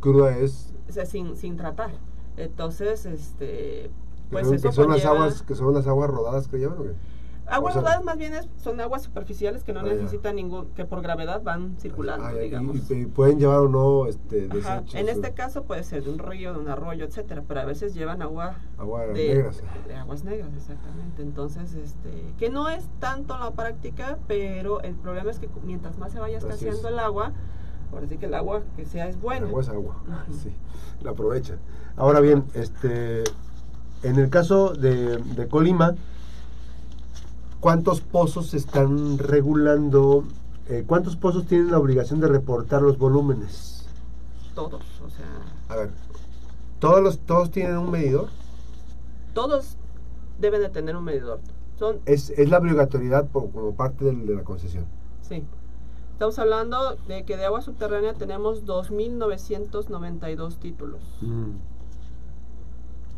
Cruda 0.00 0.34
es. 0.38 0.72
o 0.88 0.92
sea, 0.92 1.04
sin, 1.04 1.36
sin 1.36 1.58
tratar. 1.58 1.90
Entonces, 2.38 3.04
este, 3.04 3.90
pues 4.30 4.50
eso 4.50 4.68
que 4.70 4.74
son 4.74 4.90
las 4.90 5.04
aguas 5.04 5.42
que 5.42 5.54
son 5.54 5.74
las 5.74 5.86
aguas 5.86 6.08
rodadas 6.08 6.48
que 6.48 6.56
llevan, 6.58 6.78
¿o 6.78 6.82
qué? 6.84 6.92
Aguas 7.46 7.74
sea- 7.74 7.82
rodadas 7.82 8.04
más 8.04 8.16
bien 8.16 8.32
es- 8.34 8.48
son 8.56 8.80
aguas 8.80 9.02
superficiales 9.02 9.64
que 9.64 9.72
no 9.72 9.80
Ah, 9.80 9.84
necesitan 9.84 10.36
ningún, 10.36 10.66
que 10.74 10.84
por 10.84 11.02
gravedad 11.02 11.42
van 11.42 11.76
circulando, 11.78 12.26
Ah, 12.26 12.32
digamos. 12.32 12.90
y, 12.90 12.94
y 12.94 13.06
pueden 13.06 13.38
llevar 13.38 13.58
o 13.60 13.68
no 13.68 14.06
este, 14.06 14.48
desechos. 14.48 14.94
En 14.94 15.08
este 15.08 15.32
caso 15.34 15.64
puede 15.64 15.84
ser 15.84 16.04
de 16.04 16.10
un 16.10 16.18
río, 16.18 16.54
de 16.54 16.60
un 16.60 16.68
arroyo, 16.68 17.04
etcétera, 17.04 17.42
pero 17.46 17.60
a 17.60 17.64
veces 17.64 17.94
llevan 17.94 18.22
agua 18.22 18.56
Agua 18.78 19.02
de, 19.06 19.12
negras. 19.12 19.62
de 19.86 19.94
aguas 19.94 20.24
negras, 20.24 20.50
exactamente. 20.56 21.22
Entonces, 21.22 21.74
este, 21.74 22.10
que 22.38 22.48
no 22.50 22.68
es 22.70 22.88
tanto 22.98 23.38
la 23.38 23.50
práctica, 23.50 24.18
pero 24.26 24.80
el 24.80 24.94
problema 24.94 25.30
es 25.30 25.38
que 25.38 25.48
mientras 25.64 25.98
más 25.98 26.12
se 26.12 26.20
vaya 26.20 26.38
escaseando 26.38 26.88
es. 26.88 26.94
el 26.94 26.98
agua, 26.98 27.32
ahora 27.92 28.06
sí 28.08 28.16
que 28.16 28.26
el 28.26 28.34
agua 28.34 28.62
que 28.76 28.86
sea 28.86 29.06
es 29.08 29.20
buena. 29.20 29.46
Agua 29.48 29.60
es 29.60 29.68
agua. 29.68 29.96
Sí, 30.42 30.50
la 31.02 31.10
aprovechan. 31.10 31.58
Ahora 31.96 32.20
bien, 32.20 32.44
este, 32.54 33.22
en 34.02 34.18
el 34.18 34.30
caso 34.30 34.70
de, 34.74 35.18
de 35.18 35.46
Colima, 35.48 35.94
¿cuántos 37.64 38.02
pozos 38.02 38.48
se 38.48 38.58
están 38.58 39.16
regulando? 39.16 40.24
Eh, 40.68 40.84
¿Cuántos 40.86 41.16
pozos 41.16 41.46
tienen 41.46 41.70
la 41.70 41.78
obligación 41.78 42.20
de 42.20 42.28
reportar 42.28 42.82
los 42.82 42.98
volúmenes? 42.98 43.86
Todos, 44.54 44.82
o 45.02 45.08
sea, 45.08 45.24
A 45.70 45.76
ver, 45.76 45.90
¿todos, 46.78 47.00
los, 47.00 47.18
todos 47.20 47.50
tienen 47.50 47.78
un 47.78 47.90
medidor? 47.90 48.28
todos 49.32 49.78
deben 50.38 50.60
de 50.60 50.68
tener 50.68 50.94
un 50.94 51.04
medidor. 51.04 51.40
Son, 51.78 52.00
Es, 52.04 52.28
es 52.36 52.50
la 52.50 52.58
obligatoriedad 52.58 53.28
por- 53.28 53.50
como 53.50 53.74
parte 53.74 54.04
del- 54.04 54.26
de 54.26 54.34
la 54.34 54.44
concesión. 54.44 54.84
sí. 55.22 55.42
Estamos 56.12 56.38
hablando 56.38 56.96
de 57.08 57.24
que 57.24 57.36
de 57.38 57.46
agua 57.46 57.60
subterránea 57.62 58.12
tenemos 58.14 58.66
2.992 58.66 60.58
títulos. 60.58 61.00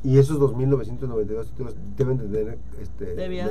Y 0.05 0.19
esos 0.19 0.39
2.992 0.39 1.47
títulos 1.47 1.75
deben 1.97 2.19
de 2.19 2.29
tener 2.29 2.59
este 2.81 3.15
Debían, 3.15 3.51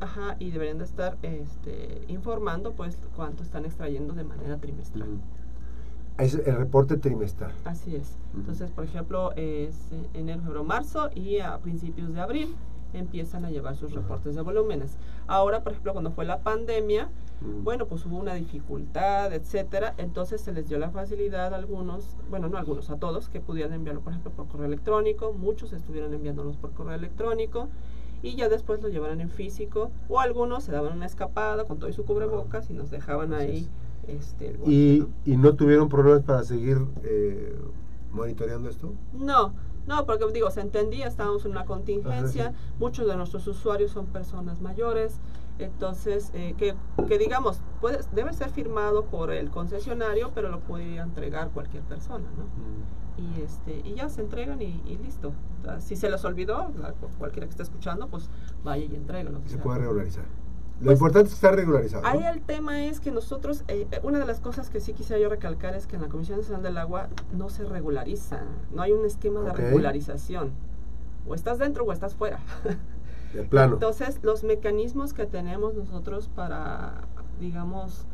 ajá, 0.00 0.36
y 0.38 0.50
deberían 0.50 0.78
de 0.78 0.84
estar 0.84 1.16
este, 1.22 2.04
informando 2.08 2.72
pues 2.72 2.98
cuánto 3.16 3.42
están 3.42 3.64
extrayendo 3.64 4.12
de 4.12 4.24
manera 4.24 4.58
trimestral. 4.58 5.08
Es 6.18 6.34
el 6.34 6.56
reporte 6.56 6.96
trimestral. 6.96 7.52
Así 7.64 7.96
es. 7.96 8.16
Entonces, 8.34 8.70
por 8.70 8.84
ejemplo, 8.84 9.32
es 9.36 9.74
enero, 10.12 10.42
febrero, 10.42 10.64
marzo 10.64 11.10
y 11.14 11.38
a 11.38 11.58
principios 11.58 12.12
de 12.12 12.20
abril 12.20 12.54
empiezan 12.92 13.44
a 13.44 13.50
llevar 13.50 13.76
sus 13.76 13.92
reportes 13.92 14.34
de 14.34 14.42
volúmenes. 14.42 14.96
Ahora, 15.26 15.62
por 15.62 15.72
ejemplo, 15.72 15.92
cuando 15.92 16.10
fue 16.12 16.24
la 16.24 16.40
pandemia, 16.40 17.08
Bueno, 17.62 17.86
pues 17.86 18.06
hubo 18.06 18.16
una 18.16 18.34
dificultad, 18.34 19.32
etcétera, 19.34 19.94
entonces 19.98 20.40
se 20.40 20.52
les 20.52 20.68
dio 20.68 20.78
la 20.78 20.90
facilidad 20.90 21.52
a 21.52 21.56
algunos, 21.56 22.16
bueno, 22.30 22.48
no 22.48 22.56
a 22.56 22.60
algunos, 22.60 22.88
a 22.88 22.96
todos, 22.96 23.28
que 23.28 23.40
pudieran 23.40 23.74
enviarlo, 23.74 24.00
por 24.00 24.12
ejemplo, 24.12 24.32
por 24.32 24.48
correo 24.48 24.66
electrónico, 24.66 25.32
muchos 25.32 25.72
estuvieron 25.72 26.14
enviándolos 26.14 26.56
por 26.56 26.72
correo 26.72 26.94
electrónico. 26.94 27.68
Y 28.22 28.36
ya 28.36 28.48
después 28.48 28.80
lo 28.80 28.88
llevaron 28.88 29.20
en 29.20 29.28
físico, 29.28 29.90
o 30.08 30.18
algunos 30.18 30.64
se 30.64 30.72
daban 30.72 30.94
una 30.94 31.04
escapada 31.04 31.64
con 31.64 31.78
todo 31.78 31.90
y 31.90 31.92
su 31.92 32.06
cubrebocas 32.06 32.70
y 32.70 32.72
nos 32.72 32.90
dejaban 32.90 33.34
ahí 33.34 33.68
este, 34.08 34.48
el 34.48 34.54
y, 34.64 35.00
boleto, 35.00 35.12
y 35.26 35.36
no 35.36 35.54
tuvieron 35.54 35.90
problemas 35.90 36.22
para 36.22 36.42
seguir 36.42 36.78
eh, 37.02 37.54
monitoreando 38.12 38.70
esto. 38.70 38.94
¿no? 39.12 39.24
No, 39.24 39.54
no, 39.86 40.06
porque 40.06 40.24
digo, 40.32 40.50
se 40.50 40.62
entendía, 40.62 41.06
estábamos 41.06 41.44
en 41.44 41.50
una 41.50 41.64
contingencia, 41.66 42.46
Ajá, 42.46 42.54
muchos 42.78 43.06
de 43.06 43.16
nuestros 43.16 43.46
usuarios 43.46 43.90
son 43.90 44.06
personas 44.06 44.60
mayores, 44.60 45.20
entonces, 45.58 46.30
eh, 46.34 46.54
que, 46.58 46.74
que 47.06 47.18
digamos, 47.18 47.60
puede, 47.80 48.00
debe 48.12 48.32
ser 48.32 48.50
firmado 48.50 49.04
por 49.04 49.30
el 49.32 49.50
concesionario, 49.50 50.30
pero 50.34 50.48
lo 50.48 50.60
puede 50.60 50.96
entregar 50.96 51.50
cualquier 51.50 51.82
persona, 51.84 52.26
¿no? 52.36 52.44
Y, 53.16 53.42
este, 53.42 53.80
y 53.84 53.94
ya 53.94 54.08
se 54.08 54.20
entregan 54.22 54.60
y, 54.60 54.82
y 54.84 54.98
listo. 54.98 55.32
O 55.60 55.64
sea, 55.64 55.80
si 55.80 55.94
se 55.94 56.10
les 56.10 56.24
olvidó, 56.24 56.72
la- 56.76 56.92
cualquiera 57.18 57.46
que 57.46 57.50
esté 57.50 57.62
escuchando, 57.62 58.08
pues 58.08 58.28
vaya 58.64 58.84
y 58.84 58.94
entrega 58.94 59.30
lo 59.30 59.40
que 59.42 59.48
Se 59.48 59.54
sea. 59.54 59.62
puede 59.62 59.78
regularizar. 59.78 60.24
Lo 60.80 60.86
Pues, 60.86 60.98
importante 60.98 61.28
es 61.28 61.34
está 61.34 61.52
regularizado. 61.52 62.02
¿no? 62.02 62.08
Ahí 62.08 62.24
el 62.24 62.42
tema 62.42 62.84
es 62.84 62.98
que 62.98 63.12
nosotros, 63.12 63.62
eh, 63.68 63.86
eh, 63.92 64.00
una 64.02 64.18
de 64.18 64.26
las 64.26 64.40
cosas 64.40 64.70
que 64.70 64.80
sí 64.80 64.92
quisiera 64.92 65.22
yo 65.22 65.28
recalcar 65.28 65.76
es 65.76 65.86
que 65.86 65.94
en 65.94 66.02
la 66.02 66.08
Comisión 66.08 66.38
Nacional 66.38 66.64
del 66.64 66.76
Agua 66.78 67.08
no 67.32 67.48
se 67.48 67.64
regulariza, 67.64 68.40
no 68.72 68.82
hay 68.82 68.90
un 68.90 69.06
esquema 69.06 69.40
de 69.42 69.52
regularización. 69.52 70.50
O 71.28 71.34
estás 71.36 71.58
dentro 71.60 71.84
o 71.84 71.92
estás 71.92 72.16
fuera. 72.16 72.40
De 73.34 73.42
plano. 73.44 73.74
Entonces, 73.74 74.20
los 74.22 74.44
mecanismos 74.44 75.12
que 75.12 75.26
tenemos 75.26 75.74
nosotros 75.74 76.28
para, 76.34 77.02
digamos, 77.40 78.06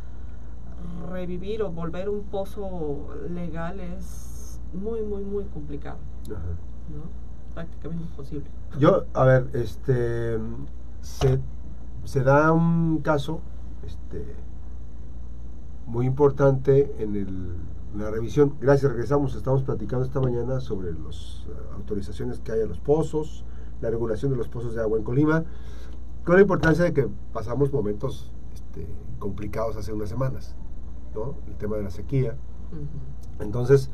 revivir 1.10 1.62
o 1.62 1.70
volver 1.70 2.08
un 2.08 2.22
pozo 2.22 3.08
legal 3.28 3.80
es 3.80 4.60
muy, 4.72 5.02
muy, 5.02 5.22
muy 5.24 5.44
complicado, 5.44 5.98
Ajá. 6.26 6.40
¿no? 6.94 7.02
Prácticamente 7.54 8.04
imposible. 8.04 8.46
Yo, 8.78 9.04
a 9.12 9.24
ver, 9.24 9.48
este 9.52 10.38
se, 11.02 11.38
se 12.04 12.22
da 12.22 12.52
un 12.52 13.00
caso 13.02 13.40
este, 13.84 14.24
muy 15.86 16.06
importante 16.06 16.94
en 16.98 17.16
el- 17.16 17.56
en 17.92 18.00
la 18.00 18.10
revisión. 18.10 18.54
Gracias, 18.60 18.92
regresamos. 18.92 19.34
Estamos 19.34 19.64
platicando 19.64 20.04
esta 20.04 20.20
mañana 20.20 20.60
sobre 20.60 20.92
las 20.92 21.44
autorizaciones 21.74 22.38
que 22.38 22.52
hay 22.52 22.60
a 22.62 22.66
los 22.66 22.78
pozos, 22.78 23.44
la 23.80 23.90
regulación 23.90 24.30
de 24.30 24.36
los 24.36 24.48
pozos 24.48 24.74
de 24.74 24.80
agua 24.80 24.98
en 24.98 25.04
Colima, 25.04 25.44
con 26.24 26.36
la 26.36 26.42
importancia 26.42 26.84
de 26.84 26.92
que 26.92 27.08
pasamos 27.32 27.72
momentos 27.72 28.30
este, 28.54 28.86
complicados 29.18 29.76
hace 29.76 29.92
unas 29.92 30.08
semanas, 30.08 30.54
¿no? 31.14 31.34
El 31.48 31.54
tema 31.56 31.76
de 31.76 31.82
la 31.84 31.90
sequía. 31.90 32.34
Entonces, 33.40 33.90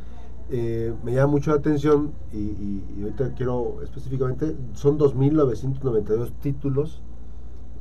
eh, 0.51 0.93
me 1.05 1.13
llama 1.15 1.33
mucho 1.33 1.51
la 1.51 1.57
atención 1.59 2.13
y, 2.33 2.37
y- 2.39 2.85
y 2.99 3.03
ahorita 3.03 3.35
quiero 3.35 3.83
específicamente, 3.83 4.57
son 4.75 4.99
2.992 4.99 6.33
títulos. 6.41 7.01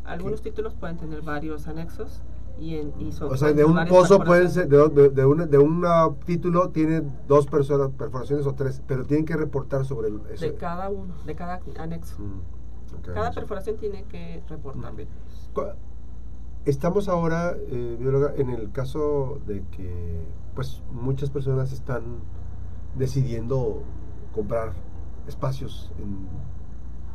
Algunos 0.03 0.41
títulos 0.41 0.73
pueden 0.75 0.97
tener 0.97 1.21
varios 1.21 1.67
anexos 1.67 2.21
y, 2.59 2.75
en, 2.75 2.93
y 2.99 3.11
son 3.11 3.31
O 3.31 3.37
sea, 3.37 3.53
de 3.53 3.65
un 3.65 3.77
pozo 3.87 4.19
pueden 4.23 4.49
ser, 4.49 4.67
de, 4.67 4.89
de, 4.89 5.09
de 5.09 5.25
una- 5.25 5.45
de 5.45 5.57
un 5.57 5.83
título 6.25 6.69
tiene 6.69 7.01
dos 7.27 7.47
personas, 7.47 7.89
perforaciones 7.97 8.45
o 8.45 8.53
tres, 8.53 8.81
pero 8.87 9.05
tienen 9.05 9.25
que 9.25 9.35
reportar 9.35 9.85
sobre 9.85 10.07
el, 10.09 10.21
eso. 10.31 10.45
De 10.45 10.55
cada 10.55 10.89
uno, 10.89 11.13
de 11.25 11.35
cada 11.35 11.59
anexo. 11.77 12.15
Mm, 12.21 13.11
Cada 13.13 13.31
perforación 13.31 13.77
tiene 13.77 14.03
que 14.05 14.41
reportar. 14.47 14.93
Mm. 14.93 14.95
bien. 14.95 15.09
Estamos 16.65 17.07
ahora, 17.09 17.55
eh, 17.67 17.97
bióloga, 17.99 18.33
en 18.37 18.49
el 18.49 18.71
caso 18.71 19.39
de 19.45 19.61
que 19.71 20.25
pues 20.55 20.81
muchas 20.91 21.29
personas 21.29 21.71
están 21.71 22.01
decidiendo 22.97 23.83
comprar 24.33 24.73
espacios 25.27 25.91
en, 25.99 26.27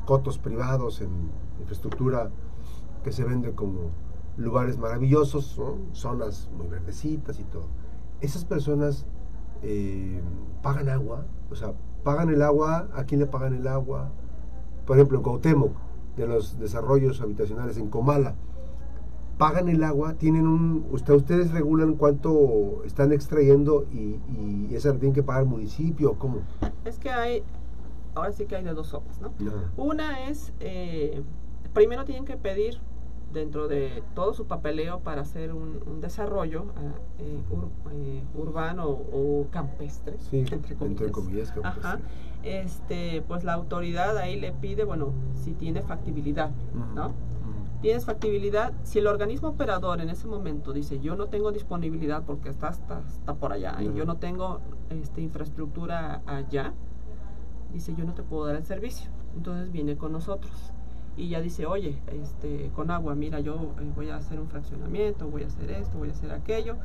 cotos 0.06 0.38
privados, 0.38 1.00
en 1.00 1.10
infraestructura 1.60 2.30
que 3.04 3.12
se 3.12 3.24
vende 3.24 3.52
como 3.52 3.90
lugares 4.40 4.78
maravillosos, 4.78 5.58
¿no? 5.58 5.76
zonas 5.92 6.48
muy 6.56 6.66
verdecitas 6.66 7.38
y 7.38 7.44
todo. 7.44 7.66
Esas 8.20 8.44
personas 8.44 9.06
eh, 9.62 10.20
pagan 10.62 10.88
agua, 10.88 11.24
o 11.50 11.54
sea, 11.54 11.74
pagan 12.02 12.30
el 12.30 12.42
agua, 12.42 12.88
¿a 12.94 13.04
quién 13.04 13.20
le 13.20 13.26
pagan 13.26 13.54
el 13.54 13.66
agua? 13.68 14.10
Por 14.86 14.96
ejemplo, 14.96 15.18
en 15.18 15.22
Cuauhtémoc, 15.22 15.72
de 16.16 16.26
los 16.26 16.58
desarrollos 16.58 17.20
habitacionales 17.20 17.76
en 17.76 17.88
Comala, 17.88 18.34
pagan 19.38 19.68
el 19.68 19.82
agua, 19.84 20.14
tienen 20.14 20.46
un, 20.46 20.86
usted, 20.90 21.14
ustedes 21.14 21.50
regulan 21.52 21.94
cuánto 21.94 22.82
están 22.84 23.12
extrayendo 23.12 23.86
y, 23.90 24.20
y 24.28 24.74
esa 24.74 24.90
la 24.90 24.98
tienen 24.98 25.14
que 25.14 25.22
pagar 25.22 25.42
el 25.42 25.48
municipio, 25.48 26.14
¿cómo? 26.18 26.40
Es 26.84 26.98
que 26.98 27.10
hay, 27.10 27.42
ahora 28.14 28.32
sí 28.32 28.46
que 28.46 28.56
hay 28.56 28.64
de 28.64 28.74
dos 28.74 28.88
sopas, 28.88 29.20
¿no? 29.20 29.32
Una 29.76 30.28
es, 30.28 30.52
eh, 30.60 31.22
primero 31.72 32.04
tienen 32.04 32.24
que 32.24 32.36
pedir 32.36 32.80
dentro 33.32 33.68
de 33.68 34.02
todo 34.14 34.34
su 34.34 34.46
papeleo 34.46 35.00
para 35.00 35.22
hacer 35.22 35.52
un, 35.52 36.00
desarrollo 36.00 36.66
ah, 36.76 36.98
eh, 37.18 37.42
eh, 37.92 38.22
urbano 38.34 38.88
o, 38.88 39.46
campestre, 39.50 40.16
entre 40.32 41.10
comillas, 41.10 41.52
este, 42.42 43.22
pues 43.28 43.44
la 43.44 43.52
autoridad 43.52 44.16
ahí 44.16 44.40
le 44.40 44.52
pide, 44.52 44.84
bueno, 44.84 45.12
si 45.34 45.52
tiene 45.52 45.82
factibilidad, 45.82 46.50
¿no? 46.94 47.12
Tienes 47.82 48.04
factibilidad, 48.04 48.74
si 48.82 48.98
el 48.98 49.06
organismo 49.06 49.48
operador 49.48 50.02
en 50.02 50.10
ese 50.10 50.26
momento 50.26 50.74
dice 50.74 51.00
yo 51.00 51.16
no 51.16 51.28
tengo 51.28 51.50
disponibilidad 51.50 52.22
porque 52.24 52.50
está, 52.50 52.68
está, 52.68 53.00
está 53.08 53.34
por 53.34 53.54
allá 53.54 53.76
y 53.80 53.90
yo 53.94 54.04
no 54.04 54.18
tengo 54.18 54.60
este, 54.90 55.22
infraestructura 55.22 56.20
allá, 56.26 56.74
dice 57.72 57.94
yo 57.96 58.04
no 58.04 58.12
te 58.12 58.22
puedo 58.22 58.44
dar 58.46 58.56
el 58.56 58.66
servicio. 58.66 59.10
Entonces 59.34 59.72
viene 59.72 59.96
con 59.96 60.12
nosotros 60.12 60.52
y 61.20 61.28
ya 61.28 61.40
dice, 61.40 61.66
oye, 61.66 61.98
este, 62.12 62.70
con 62.74 62.90
agua, 62.90 63.14
mira, 63.14 63.40
yo 63.40 63.74
eh, 63.78 63.92
voy 63.94 64.08
a 64.08 64.16
hacer 64.16 64.40
un 64.40 64.48
fraccionamiento, 64.48 65.28
voy 65.28 65.42
a 65.42 65.48
hacer 65.48 65.70
esto, 65.70 65.98
voy 65.98 66.08
a 66.08 66.12
hacer 66.12 66.32
aquello, 66.32 66.76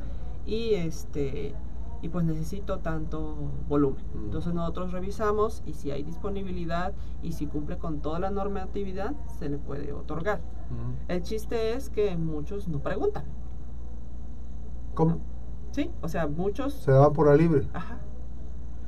y 0.44 0.74
este 0.74 1.54
y 2.02 2.10
pues 2.10 2.26
necesito 2.26 2.80
tanto 2.80 3.34
volumen. 3.66 4.04
Mm. 4.14 4.24
Entonces 4.26 4.52
nosotros 4.52 4.92
revisamos 4.92 5.62
y 5.64 5.72
si 5.72 5.90
hay 5.90 6.02
disponibilidad 6.02 6.92
y 7.22 7.32
si 7.32 7.46
cumple 7.46 7.78
con 7.78 8.00
toda 8.00 8.18
la 8.18 8.30
normatividad, 8.30 9.14
se 9.38 9.48
le 9.48 9.56
puede 9.56 9.92
otorgar. 9.94 10.40
Mm. 10.70 11.10
El 11.10 11.22
chiste 11.22 11.72
es 11.72 11.88
que 11.88 12.14
muchos 12.18 12.68
no 12.68 12.80
preguntan. 12.80 13.24
¿Cómo? 14.94 15.20
Sí, 15.70 15.90
o 16.02 16.08
sea, 16.08 16.26
muchos... 16.26 16.74
Se 16.74 16.92
van 16.92 17.12
por 17.14 17.28
la 17.28 17.36
libre. 17.36 17.66
Ajá. 17.72 17.98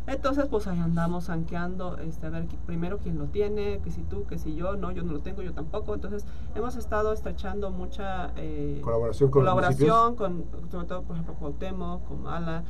Entonces, 0.09 0.47
pues 0.49 0.67
ahí 0.67 0.79
andamos 0.81 1.25
sanqueando, 1.25 1.99
este, 1.99 2.27
a 2.27 2.31
ver 2.31 2.47
primero 2.65 2.97
quién 2.97 3.19
lo 3.19 3.27
tiene, 3.27 3.81
que 3.81 3.91
si 3.91 4.00
tú, 4.03 4.25
que 4.25 4.38
si 4.38 4.55
yo, 4.55 4.75
no, 4.75 4.91
yo 4.91 5.03
no 5.03 5.12
lo 5.12 5.21
tengo, 5.21 5.43
yo 5.43 5.53
tampoco. 5.53 5.95
Entonces, 5.95 6.25
hemos 6.55 6.77
estado 6.77 7.12
estrechando 7.12 7.71
mucha 7.71 8.33
eh, 8.37 8.81
colaboración 8.83 9.31
con 9.31 9.43
colaboración 9.43 10.17
con, 10.17 10.45
sobre 10.71 10.87
todo, 10.87 11.03
por 11.03 11.17
ejemplo, 11.17 11.35
Cuauhtémoc, 11.35 12.09
Comala, 12.09 12.65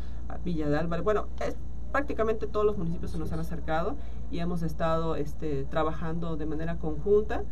Villa 0.45 0.69
de 0.69 0.79
Álvarez. 0.79 1.05
Bueno, 1.05 1.27
es, 1.41 1.57
prácticamente 1.93 2.49
todos 2.49 2.67
los 2.67 2.77
municipios 2.77 3.13
se 3.13 3.19
nos 3.19 3.31
han 3.33 3.39
acercado 3.39 3.95
y 4.33 4.41
hemos 4.41 4.63
estado 4.63 5.15
este, 5.15 5.65
trabajando 5.65 6.37
de 6.37 6.45
manera 6.45 6.77
conjunta 6.79 7.45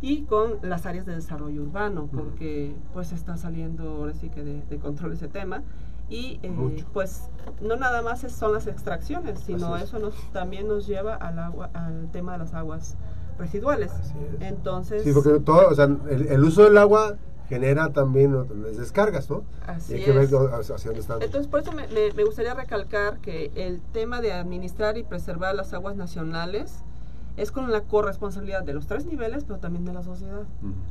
y 0.00 0.22
con 0.22 0.58
las 0.62 0.86
áreas 0.86 1.06
de 1.06 1.14
desarrollo 1.14 1.62
urbano, 1.62 2.08
porque 2.12 2.76
pues 2.92 3.10
está 3.10 3.36
saliendo 3.36 3.88
ahora 3.88 4.14
sí 4.14 4.28
que 4.28 4.44
de, 4.44 4.62
de 4.62 4.78
control 4.78 5.14
ese 5.14 5.26
tema 5.26 5.64
y 6.08 6.38
eh, 6.42 6.84
pues 6.92 7.28
no 7.60 7.76
nada 7.76 8.02
más 8.02 8.20
son 8.20 8.52
las 8.52 8.66
extracciones, 8.66 9.40
sino 9.40 9.76
eso 9.76 9.98
nos, 9.98 10.14
también 10.32 10.68
nos 10.68 10.86
lleva 10.86 11.14
al, 11.14 11.38
agua, 11.38 11.70
al 11.72 12.10
tema 12.12 12.32
de 12.32 12.38
las 12.38 12.54
aguas 12.54 12.96
residuales. 13.38 13.90
Entonces... 14.40 15.02
Sí, 15.02 15.12
porque 15.12 15.40
todo, 15.40 15.68
o 15.68 15.74
sea, 15.74 15.84
el, 15.84 16.44
uso 16.44 16.64
del 16.64 16.76
agua 16.78 17.16
genera 17.48 17.92
también 17.92 18.34
las 18.34 18.76
descargas, 18.76 19.28
¿no? 19.30 19.44
Así 19.66 19.94
es. 19.94 20.06
Entonces, 20.08 21.46
por 21.46 21.60
eso 21.60 21.72
me, 21.72 21.86
me, 21.88 22.24
gustaría 22.24 22.54
recalcar 22.54 23.18
que 23.18 23.50
el 23.54 23.80
tema 23.92 24.20
de 24.20 24.32
administrar 24.32 24.96
y 24.96 25.02
preservar 25.02 25.54
las 25.54 25.72
aguas 25.72 25.96
nacionales 25.96 26.84
es 27.36 27.50
con 27.50 27.70
la 27.70 27.82
corresponsabilidad 27.82 28.62
de 28.62 28.74
los 28.74 28.86
tres 28.86 29.06
niveles, 29.06 29.44
pero 29.44 29.58
también 29.58 29.84
de 29.84 29.92
la 29.92 30.02
sociedad. 30.02 30.42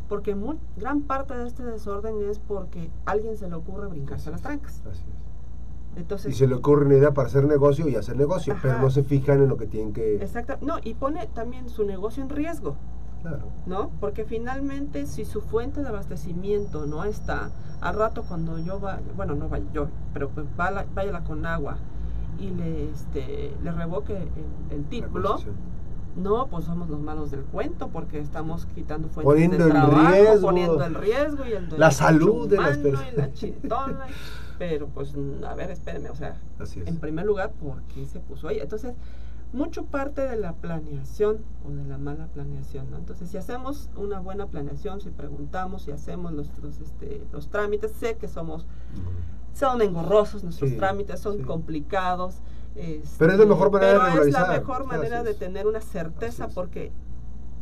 Porque 0.09 0.35
muy, 0.35 0.59
gran 0.77 1.01
parte 1.01 1.35
de 1.35 1.47
este 1.47 1.63
desorden 1.63 2.15
es 2.29 2.39
porque 2.39 2.89
a 3.05 3.11
alguien 3.11 3.37
se 3.37 3.47
le 3.47 3.55
ocurre 3.55 3.87
brincarse 3.87 4.31
las 4.31 4.41
trancas. 4.41 4.81
Así 4.89 5.01
es. 5.01 5.23
Entonces, 5.95 6.33
y 6.33 6.35
se 6.35 6.47
le 6.47 6.55
ocurre 6.55 6.85
una 6.85 6.95
idea 6.95 7.11
para 7.11 7.27
hacer 7.27 7.45
negocio 7.45 7.87
y 7.87 7.95
hacer 7.95 8.17
negocio, 8.17 8.57
pero 8.61 8.79
no 8.79 8.89
se 8.89 9.03
fijan 9.03 9.41
en 9.41 9.49
lo 9.49 9.57
que 9.57 9.67
tienen 9.67 9.93
que... 9.93 10.15
Exacto. 10.15 10.57
No, 10.61 10.77
y 10.83 10.95
pone 10.95 11.27
también 11.27 11.69
su 11.69 11.85
negocio 11.85 12.23
en 12.23 12.29
riesgo. 12.29 12.75
Claro. 13.21 13.45
¿No? 13.67 13.91
Porque 13.99 14.25
finalmente 14.25 15.05
si 15.05 15.23
su 15.23 15.39
fuente 15.41 15.81
de 15.81 15.87
abastecimiento 15.87 16.87
no 16.87 17.03
está, 17.05 17.51
al 17.79 17.95
rato 17.95 18.23
cuando 18.23 18.57
yo 18.59 18.79
vaya, 18.79 19.01
bueno, 19.15 19.35
no 19.35 19.47
vaya 19.47 19.65
yo, 19.71 19.87
pero 20.13 20.29
pues 20.29 20.45
vaya 20.57 21.23
con 21.25 21.45
agua 21.45 21.77
y 22.39 22.49
le, 22.49 22.89
este, 22.89 23.55
le 23.63 23.71
revoque 23.71 24.17
el, 24.17 24.29
el 24.71 24.85
título, 24.85 25.37
no, 26.15 26.47
pues 26.47 26.65
somos 26.65 26.89
los 26.89 26.99
malos 26.99 27.31
del 27.31 27.41
cuento 27.41 27.89
porque 27.89 28.19
estamos 28.19 28.65
quitando 28.67 29.07
fuentes 29.07 29.33
poniendo 29.33 29.65
de 29.65 29.71
trabajo, 29.71 30.11
riesgo, 30.11 30.47
poniendo 30.47 30.83
el 30.83 30.95
riesgo 30.95 31.45
y 31.45 31.53
el 31.53 31.69
la 31.77 31.91
salud 31.91 32.47
de 32.47 32.57
las 32.57 32.77
personas. 32.77 33.13
la 33.17 33.33
chitona, 33.33 34.07
pero 34.57 34.87
pues 34.87 35.15
a 35.45 35.55
ver, 35.55 35.71
espérenme, 35.71 36.09
o 36.09 36.15
sea, 36.15 36.37
en 36.85 36.97
primer 36.97 37.25
lugar, 37.25 37.51
¿por 37.51 37.81
qué 37.83 38.05
se 38.05 38.19
puso 38.19 38.47
ahí? 38.47 38.59
Entonces, 38.59 38.93
mucho 39.53 39.85
parte 39.85 40.21
de 40.21 40.35
la 40.35 40.53
planeación 40.53 41.37
o 41.65 41.71
de 41.71 41.85
la 41.85 41.97
mala 41.97 42.27
planeación, 42.27 42.89
¿no? 42.89 42.97
Entonces, 42.97 43.29
si 43.29 43.37
hacemos 43.37 43.89
una 43.95 44.19
buena 44.19 44.47
planeación, 44.47 44.99
si 44.99 45.09
preguntamos, 45.09 45.83
si 45.83 45.91
hacemos 45.91 46.33
los, 46.33 46.49
este, 46.81 47.25
los 47.31 47.49
trámites, 47.49 47.91
sé 47.91 48.17
que 48.17 48.27
somos, 48.27 48.65
son 49.53 49.81
engorrosos 49.81 50.43
nuestros 50.43 50.75
trámites, 50.75 51.19
son 51.19 51.43
complicados, 51.43 52.41
este, 52.75 53.15
pero 53.19 53.33
es 53.33 53.39
la 53.39 53.45
mejor 53.45 53.71
manera 53.71 54.15
de 54.15 54.21
es 54.21 54.33
la 54.33 54.47
mejor 54.47 54.85
manera 54.85 55.23
de 55.23 55.33
tener 55.33 55.67
una 55.67 55.81
certeza 55.81 56.47
porque 56.47 56.91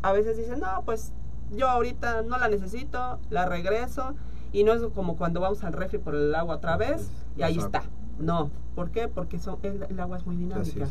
a 0.02 0.12
veces 0.14 0.38
dicen, 0.38 0.60
no, 0.60 0.84
pues 0.86 1.12
yo 1.52 1.70
ahorita 1.70 2.22
no 2.24 2.38
la 2.38 2.48
necesito, 2.48 3.20
la 3.30 3.46
regreso 3.46 4.16
y 4.54 4.64
no 4.64 4.74
es 4.74 4.82
como 4.94 5.18
cuando 5.18 5.40
vamos 5.40 5.64
al 5.64 5.74
refri 5.74 5.98
por 6.00 6.16
el 6.16 6.34
agua 6.34 6.56
otra 6.56 6.78
vez 6.78 7.10
y 7.38 7.44
ahí 7.44 7.58
está. 7.58 7.84
No, 8.20 8.52
¿por 8.76 8.92
qué? 8.92 9.08
Porque 9.08 9.40
son, 9.40 9.58
el, 9.64 10.00
agua 10.00 10.18
es 10.18 10.26
muy 10.26 10.36
dinámica. 10.36 10.88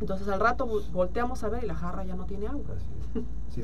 Entonces 0.00 0.28
al 0.28 0.40
rato 0.40 0.66
volteamos 0.92 1.44
a 1.44 1.48
ver 1.48 1.64
y 1.64 1.66
la 1.66 1.74
jarra 1.74 2.04
ya 2.04 2.16
no 2.16 2.24
tiene 2.24 2.46
agua. 2.46 2.64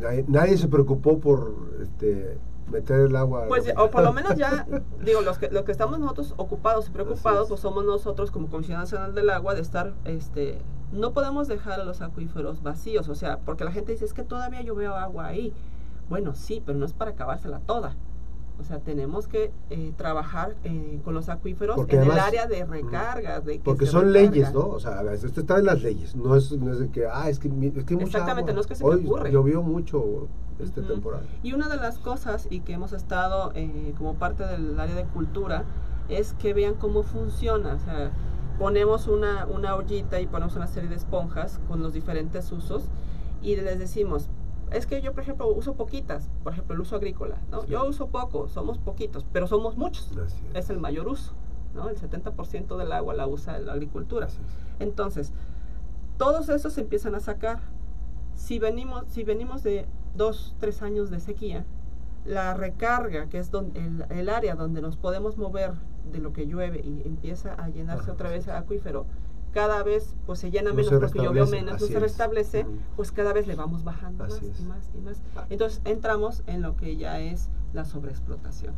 nadie, 0.00 0.24
nadie, 0.28 0.58
se 0.58 0.68
preocupó 0.68 1.18
por 1.18 1.54
este, 1.82 2.38
meter 2.70 3.00
el 3.00 3.16
agua. 3.16 3.46
Pues, 3.48 3.72
o 3.76 3.90
por 3.90 4.02
lo 4.02 4.12
menos 4.12 4.36
ya, 4.36 4.66
digo, 5.04 5.20
los 5.22 5.38
que, 5.38 5.50
los 5.50 5.64
que 5.64 5.72
estamos 5.72 5.98
nosotros 5.98 6.34
ocupados 6.36 6.88
y 6.88 6.90
preocupados, 6.90 7.48
pues 7.48 7.60
somos 7.60 7.84
nosotros 7.84 8.30
como 8.30 8.48
Comisión 8.48 8.78
Nacional 8.78 9.14
del 9.14 9.30
Agua 9.30 9.54
de 9.54 9.60
estar, 9.60 9.94
este, 10.04 10.62
no 10.92 11.12
podemos 11.12 11.48
dejar 11.48 11.80
a 11.80 11.84
los 11.84 12.00
acuíferos 12.00 12.62
vacíos, 12.62 13.08
o 13.08 13.14
sea, 13.14 13.38
porque 13.38 13.64
la 13.64 13.72
gente 13.72 13.92
dice, 13.92 14.04
es 14.04 14.14
que 14.14 14.22
todavía 14.22 14.62
yo 14.62 14.74
veo 14.74 14.94
agua 14.94 15.26
ahí. 15.26 15.52
Bueno, 16.08 16.34
sí, 16.34 16.62
pero 16.64 16.76
no 16.76 16.86
es 16.86 16.92
para 16.92 17.12
acabársela 17.12 17.60
toda. 17.60 17.96
O 18.58 18.64
sea, 18.64 18.78
tenemos 18.78 19.26
que 19.26 19.52
eh, 19.70 19.92
trabajar 19.96 20.54
eh, 20.64 21.00
con 21.02 21.14
los 21.14 21.30
acuíferos 21.30 21.80
en 21.88 22.02
el 22.02 22.10
área 22.10 22.46
de 22.46 22.66
recarga. 22.66 23.40
De 23.40 23.58
porque 23.64 23.86
son 23.86 24.12
leyes, 24.12 24.52
¿no? 24.52 24.68
O 24.68 24.80
sea, 24.80 25.00
esto 25.14 25.40
está 25.40 25.58
en 25.58 25.64
las 25.64 25.82
leyes. 25.82 26.14
No 26.14 26.36
es, 26.36 26.52
no 26.52 26.70
es 26.72 26.78
de 26.78 26.90
que, 26.90 27.06
ah, 27.06 27.30
es 27.30 27.38
que, 27.38 27.48
es 27.48 27.84
que 27.84 27.94
Exactamente, 27.94 28.52
no 28.52 28.60
es 28.60 28.66
que 28.66 28.74
se 28.74 28.84
me 28.84 28.96
ocurre. 28.96 29.32
Llovió 29.32 29.62
mucho 29.62 30.28
esta 30.62 30.82
temporada. 30.82 31.24
Y 31.42 31.52
una 31.52 31.68
de 31.68 31.76
las 31.76 31.98
cosas, 31.98 32.46
y 32.50 32.60
que 32.60 32.72
hemos 32.72 32.92
estado 32.92 33.52
eh, 33.54 33.94
como 33.98 34.14
parte 34.14 34.46
del 34.46 34.78
área 34.78 34.94
de 34.94 35.04
cultura, 35.04 35.64
es 36.08 36.32
que 36.34 36.54
vean 36.54 36.74
cómo 36.74 37.02
funciona. 37.02 37.74
O 37.74 37.78
sea, 37.78 38.10
ponemos 38.58 39.06
una, 39.06 39.46
una 39.46 39.74
ollita 39.74 40.20
y 40.20 40.26
ponemos 40.26 40.56
una 40.56 40.66
serie 40.66 40.88
de 40.88 40.96
esponjas 40.96 41.60
con 41.68 41.82
los 41.82 41.92
diferentes 41.94 42.52
usos 42.52 42.84
y 43.42 43.56
les 43.56 43.78
decimos, 43.78 44.28
es 44.70 44.86
que 44.86 45.02
yo, 45.02 45.12
por 45.12 45.22
ejemplo, 45.22 45.48
uso 45.48 45.74
poquitas, 45.74 46.28
por 46.42 46.52
ejemplo, 46.52 46.74
el 46.74 46.80
uso 46.80 46.96
agrícola, 46.96 47.38
¿no? 47.50 47.64
Yo 47.66 47.84
uso 47.84 48.08
poco, 48.08 48.48
somos 48.48 48.78
poquitos, 48.78 49.24
pero 49.32 49.46
somos 49.46 49.76
muchos. 49.76 50.12
Es 50.54 50.70
el 50.70 50.78
mayor 50.78 51.08
uso, 51.08 51.32
¿no? 51.74 51.88
El 51.88 51.96
70% 51.96 52.76
del 52.76 52.92
agua 52.92 53.14
la 53.14 53.26
usa 53.26 53.58
la 53.58 53.72
agricultura. 53.72 54.28
Entonces, 54.78 55.32
todos 56.18 56.48
esos 56.50 56.74
se 56.74 56.82
empiezan 56.82 57.14
a 57.14 57.20
sacar. 57.20 57.60
Si 58.34 58.58
venimos, 58.58 59.04
si 59.08 59.24
venimos 59.24 59.62
de 59.62 59.86
dos, 60.14 60.54
tres 60.58 60.82
años 60.82 61.10
de 61.10 61.20
sequía, 61.20 61.64
la 62.24 62.54
recarga, 62.54 63.28
que 63.28 63.38
es 63.38 63.50
donde, 63.50 63.80
el, 64.10 64.28
área 64.28 64.54
donde 64.54 64.82
nos 64.82 64.96
podemos 64.96 65.38
mover 65.38 65.72
de 66.12 66.18
lo 66.18 66.32
que 66.32 66.46
llueve 66.46 66.80
y 66.80 67.02
empieza 67.06 67.54
a 67.54 67.68
llenarse 67.68 68.10
otra 68.10 68.30
vez 68.30 68.46
el 68.46 68.54
acuífero, 68.54 69.06
cada 69.52 69.82
vez 69.82 70.14
pues 70.26 70.38
se 70.38 70.50
llena 70.50 70.72
menos 70.72 70.92
porque 70.92 71.18
llovió 71.18 71.46
menos, 71.46 71.80
no 71.80 71.86
se 71.86 71.98
restablece, 71.98 72.66
pues 72.96 73.10
cada 73.10 73.32
vez 73.32 73.46
le 73.46 73.56
vamos 73.56 73.84
bajando 73.84 74.24
más 74.24 74.40
y 74.42 74.62
más 74.64 74.90
y 74.94 75.00
más. 75.00 75.22
Ah. 75.36 75.46
Entonces 75.50 75.80
entramos 75.84 76.42
en 76.46 76.62
lo 76.62 76.76
que 76.76 76.96
ya 76.96 77.20
es 77.20 77.48
la 77.72 77.84
sobreexplotación. 77.84 78.74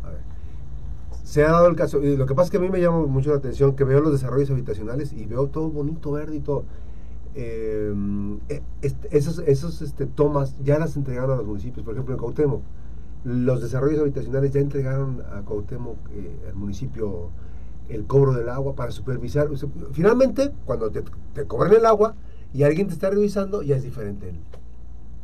Se 1.24 1.44
ha 1.44 1.50
dado 1.50 1.68
el 1.68 1.76
caso, 1.76 2.02
y 2.02 2.16
lo 2.16 2.26
que 2.26 2.34
pasa 2.34 2.46
es 2.46 2.50
que 2.50 2.56
a 2.56 2.60
mí 2.60 2.68
me 2.68 2.80
llama 2.80 3.06
mucho 3.06 3.30
la 3.30 3.36
atención 3.36 3.76
que 3.76 3.84
veo 3.84 4.00
los 4.00 4.12
desarrollos 4.12 4.50
habitacionales 4.50 5.12
y 5.12 5.26
veo 5.26 5.48
todo 5.48 5.68
bonito, 5.68 6.10
verde 6.12 6.36
y 6.36 6.40
todo. 6.40 6.64
Eh, 7.34 7.94
eh, 8.48 8.62
este, 8.82 9.16
esos, 9.16 9.38
esos 9.40 9.82
este, 9.82 10.06
tomas 10.06 10.56
ya 10.62 10.78
las 10.78 10.96
entregaron 10.96 11.32
a 11.32 11.36
los 11.36 11.46
municipios. 11.46 11.84
Por 11.84 11.94
ejemplo, 11.94 12.14
en 12.14 12.20
Cuauhtémoc, 12.20 12.62
los 13.24 13.62
desarrollos 13.62 14.00
habitacionales 14.00 14.52
ya 14.52 14.60
entregaron 14.60 15.22
a 15.32 15.42
Cuauhtémoc, 15.42 15.96
eh, 16.10 16.48
al 16.48 16.54
municipio, 16.54 17.30
el 17.88 18.06
cobro 18.06 18.32
del 18.32 18.48
agua 18.48 18.74
para 18.74 18.90
supervisar. 18.90 19.48
Finalmente, 19.92 20.52
cuando 20.64 20.90
te, 20.90 21.02
cobran 21.46 21.72
el 21.74 21.86
agua 21.86 22.14
y 22.52 22.64
alguien 22.64 22.88
te 22.88 22.94
está 22.94 23.10
revisando, 23.10 23.62
ya 23.62 23.76
es 23.76 23.82
diferente 23.82 24.32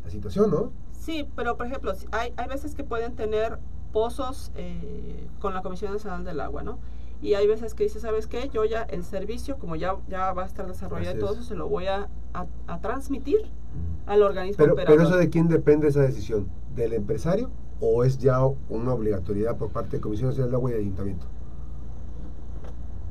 la 0.04 0.10
situación, 0.10 0.50
¿no? 0.50 0.72
Sí, 0.92 1.28
pero 1.36 1.56
por 1.56 1.66
ejemplo, 1.66 1.92
hay, 2.12 2.32
hay 2.36 2.48
veces 2.48 2.74
que 2.74 2.84
pueden 2.84 3.14
tener 3.14 3.58
pozos 3.92 4.52
eh, 4.54 5.26
con 5.40 5.54
la 5.54 5.62
Comisión 5.62 5.92
Nacional 5.92 6.24
del 6.24 6.40
Agua, 6.40 6.62
¿no? 6.62 6.78
Y 7.20 7.34
hay 7.34 7.46
veces 7.48 7.74
que 7.74 7.84
dice, 7.84 7.98
¿sabes 8.00 8.26
qué? 8.28 8.48
Yo 8.48 8.64
ya 8.64 8.82
el 8.82 9.02
servicio, 9.04 9.58
como 9.58 9.74
ya, 9.76 9.96
ya 10.08 10.32
va 10.32 10.44
a 10.44 10.46
estar 10.46 10.66
desarrollado 10.68 11.10
Así 11.10 11.18
y 11.18 11.20
todo 11.20 11.32
es. 11.32 11.38
eso, 11.38 11.48
se 11.48 11.54
lo 11.56 11.68
voy 11.68 11.86
a, 11.86 12.08
a- 12.32 12.46
a 12.68 12.80
transmitir 12.80 13.50
al 14.06 14.22
organismo 14.22 14.58
Pero, 14.58 14.72
operador. 14.74 14.96
pero 14.98 15.08
eso 15.08 15.18
de 15.18 15.28
quién 15.28 15.48
depende 15.48 15.88
esa 15.88 16.00
decisión, 16.02 16.48
¿del 16.76 16.92
empresario 16.92 17.50
o 17.80 18.04
es 18.04 18.18
ya 18.18 18.40
una 18.68 18.92
obligatoriedad 18.94 19.56
por 19.56 19.70
parte 19.70 19.96
de 19.96 20.00
Comisión 20.00 20.28
Nacional 20.30 20.50
del 20.50 20.54
Agua 20.56 20.70
y 20.70 20.74
Ayuntamiento? 20.74 21.26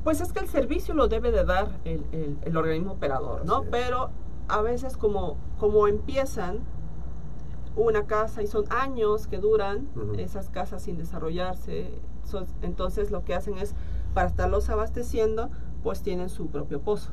Pues 0.04 0.20
es 0.20 0.32
que 0.32 0.40
el 0.40 0.48
servicio 0.48 0.94
lo 0.94 1.08
debe 1.08 1.30
de 1.30 1.44
dar 1.44 1.78
el, 1.84 2.04
el- 2.12 2.38
el 2.42 2.56
organismo 2.56 2.92
operador, 2.92 3.44
¿no? 3.44 3.64
Pero 3.70 4.10
a 4.48 4.62
veces 4.62 4.96
como, 4.96 5.36
como 5.58 5.86
empiezan 5.86 6.60
una 7.76 8.06
casa 8.06 8.42
y 8.42 8.46
son 8.46 8.64
años 8.70 9.26
que 9.26 9.38
duran 9.38 9.88
esas 10.18 10.48
casas 10.48 10.82
sin 10.82 10.96
desarrollarse, 10.96 11.92
so- 12.24 12.46
entonces 12.62 13.10
lo 13.10 13.24
que 13.24 13.34
hacen 13.34 13.58
es, 13.58 13.74
para 14.14 14.28
estarlos 14.28 14.68
abasteciendo, 14.70 15.50
pues 15.82 16.02
tienen 16.02 16.28
su 16.28 16.48
propio 16.48 16.80
pozo. 16.80 17.10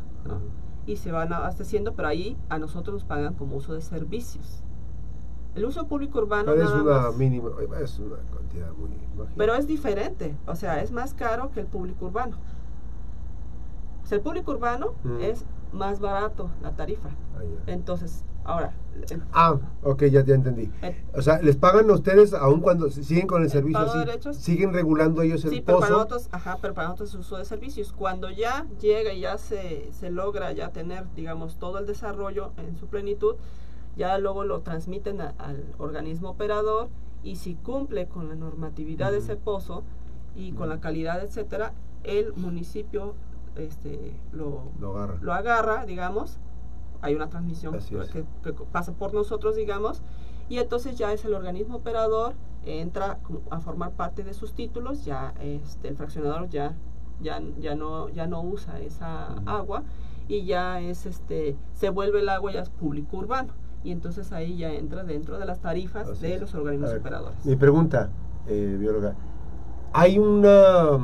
Y 0.87 0.97
se 0.97 1.11
van 1.11 1.33
abasteciendo, 1.33 1.93
pero 1.93 2.07
ahí 2.07 2.37
a 2.49 2.57
nosotros 2.59 2.93
nos 2.93 3.03
pagan 3.03 3.33
como 3.35 3.55
uso 3.57 3.73
de 3.73 3.81
servicios. 3.81 4.61
El 5.55 5.65
uso 5.65 5.87
público 5.87 6.19
urbano 6.19 6.51
Pero 6.51 6.63
es 6.63 6.69
nada 6.69 6.81
una 6.83 7.01
más- 7.07 7.15
mínima, 7.17 7.49
es 7.81 7.97
una 7.99 8.17
cantidad 8.35 8.71
muy 8.73 8.89
pero 9.37 9.55
es 9.55 9.65
diferente, 9.67 10.35
o 10.45 10.55
sea, 10.55 10.81
es 10.81 10.91
más 10.91 11.13
caro 11.13 11.51
que 11.51 11.61
el 11.61 11.67
público 11.67 12.05
urbano. 12.05 12.35
O 14.03 14.05
sea, 14.07 14.17
el 14.17 14.23
público 14.23 14.51
urbano 14.51 14.93
Mm. 15.03 15.21
es 15.21 15.45
más 15.71 15.99
barato 15.99 16.49
la 16.61 16.71
tarifa. 16.71 17.09
Ah. 17.35 17.41
Entonces, 17.67 18.23
ahora, 18.45 18.73
el- 19.09 19.21
Ah, 19.33 19.57
ok, 19.83 20.03
ya, 20.05 20.23
ya 20.23 20.35
entendí. 20.35 20.71
el- 20.81 20.95
O 21.13 21.21
sea, 21.21 21.41
les 21.41 21.55
pagan 21.57 21.89
a 21.89 21.93
ustedes 21.93 22.33
aun 22.33 22.61
cuando 22.61 22.89
si- 22.89 23.03
siguen 23.03 23.27
con 23.27 23.39
el 23.41 23.45
El 23.45 23.51
servicio 23.51 23.79
pago 23.79 23.93
de 23.93 23.99
así, 23.99 24.05
derechos. 24.07 24.37
siguen 24.37 24.73
regulando 24.73 25.21
ellos 25.21 25.43
el 25.45 25.51
sí, 25.51 25.61
pero 25.65 25.79
para 25.79 25.89
pozo. 25.89 25.97
nosotros, 25.99 26.29
ajá, 26.31 26.57
pero 26.61 26.73
para 26.73 26.87
nosotros 26.87 27.09
es 27.09 27.15
uso 27.15 27.37
de 27.37 27.45
servicios. 27.45 27.91
Cuando 27.91 28.29
ya 28.29 28.65
llega 28.79 29.11
y 29.13 29.21
ya 29.21 29.37
se, 29.37 29.91
se 29.91 30.09
logra 30.11 30.51
ya 30.53 30.69
tener, 30.71 31.05
digamos, 31.15 31.57
todo 31.57 31.79
el 31.79 31.85
desarrollo 31.85 32.51
en 32.57 32.77
su 32.77 32.87
plenitud, 32.87 33.35
ya 33.97 34.17
luego 34.17 34.43
lo 34.43 34.61
transmiten 34.61 35.21
a- 35.21 35.33
al 35.37 35.63
organismo 35.77 36.29
operador 36.29 36.89
y 37.23 37.37
si 37.37 37.55
cumple 37.55 38.07
con 38.07 38.29
la 38.29 38.35
normatividad 38.35 39.11
de 39.11 39.17
ese 39.19 39.35
pozo 39.35 39.83
y 40.35 40.51
con 40.51 40.69
la 40.69 40.79
calidad, 40.79 41.23
etcétera, 41.23 41.73
el 42.03 42.33
municipio 42.35 43.15
este, 43.55 44.13
lo, 44.33 44.63
Lo 44.81 44.97
agarran. 44.97 45.17
lo 45.21 45.33
agarra, 45.33 45.85
digamos, 45.85 46.37
hay 47.01 47.15
una 47.15 47.29
transmisión 47.29 47.77
que, 48.11 48.23
que 48.43 48.53
pasa 48.71 48.93
por 48.93 49.13
nosotros, 49.13 49.55
digamos, 49.55 50.01
y 50.49 50.59
entonces 50.59 50.97
ya 50.97 51.11
es 51.11 51.25
el 51.25 51.33
organismo 51.33 51.77
operador, 51.77 52.33
entra 52.65 53.19
a 53.49 53.59
formar 53.59 53.91
parte 53.91 54.23
de 54.23 54.33
sus 54.33 54.53
títulos, 54.53 55.05
ya 55.05 55.33
este, 55.39 55.87
el 55.87 55.95
fraccionador 55.95 56.49
ya, 56.49 56.75
ya, 57.21 57.41
ya, 57.59 57.75
no, 57.75 58.09
ya 58.09 58.27
no 58.27 58.41
usa 58.41 58.79
esa 58.79 59.33
agua 59.45 59.83
y 60.27 60.45
ya 60.45 60.81
es 60.81 61.05
este 61.05 61.55
se 61.73 61.89
vuelve 61.89 62.19
el 62.19 62.29
agua 62.29 62.51
ya 62.51 62.61
es 62.61 62.69
público 62.69 63.17
urbano 63.17 63.53
y 63.83 63.91
entonces 63.91 64.31
ahí 64.31 64.57
ya 64.57 64.73
entra 64.73 65.03
dentro 65.03 65.37
de 65.37 65.45
las 65.45 65.59
tarifas 65.59 66.09
Así 66.09 66.23
de 66.23 66.33
es. 66.35 66.41
los 66.41 66.55
organismos 66.55 66.89
ver, 66.89 66.99
operadores. 66.99 67.45
Mi 67.45 67.55
pregunta, 67.55 68.09
eh, 68.47 68.75
bióloga, 68.79 69.15
¿hay 69.93 70.17
una 70.17 70.97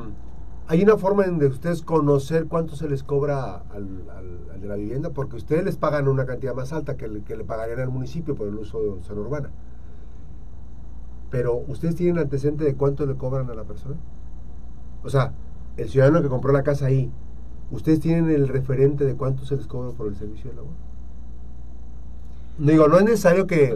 hay 0.71 0.83
una 0.83 0.95
forma 0.95 1.25
en 1.25 1.37
de 1.37 1.47
ustedes 1.47 1.81
conocer 1.81 2.47
cuánto 2.47 2.75
se 2.77 2.87
les 2.87 3.03
cobra 3.03 3.57
al, 3.71 3.87
al- 4.15 4.49
al 4.53 4.61
de 4.61 4.67
la 4.67 4.75
vivienda? 4.75 5.09
Porque 5.09 5.35
ustedes 5.35 5.65
les 5.65 5.75
pagan 5.75 6.07
una 6.07 6.25
cantidad 6.25 6.55
más 6.55 6.71
alta 6.71 6.95
que 6.95 7.09
le, 7.09 7.21
que 7.23 7.35
le 7.35 7.43
pagarían 7.43 7.79
al 7.81 7.89
municipio 7.89 8.35
por 8.35 8.47
el 8.47 8.55
uso 8.55 8.95
de 8.95 9.01
zona 9.03 9.19
urbana. 9.21 9.49
Pero, 11.29 11.55
¿ustedes 11.67 11.95
tienen 11.95 12.19
antecedente 12.19 12.63
de 12.63 12.75
cuánto 12.75 13.05
le 13.05 13.15
cobran 13.15 13.49
a 13.49 13.53
la 13.53 13.63
persona? 13.65 13.97
O 15.03 15.09
sea, 15.09 15.33
el 15.75 15.89
ciudadano 15.89 16.21
que 16.21 16.29
compró 16.29 16.53
la 16.53 16.63
casa 16.63 16.85
ahí, 16.85 17.11
¿ustedes 17.71 17.99
tienen 17.99 18.29
el 18.29 18.47
referente 18.47 19.03
de 19.03 19.15
cuánto 19.15 19.45
se 19.45 19.57
les 19.57 19.67
cobra 19.67 19.91
por 19.91 20.07
el 20.07 20.15
servicio 20.15 20.51
del 20.51 20.59
agua? 20.59 20.71
No 22.59 22.71
digo, 22.71 22.87
no 22.87 22.97
es 22.97 23.03
necesario 23.05 23.45
que, 23.47 23.75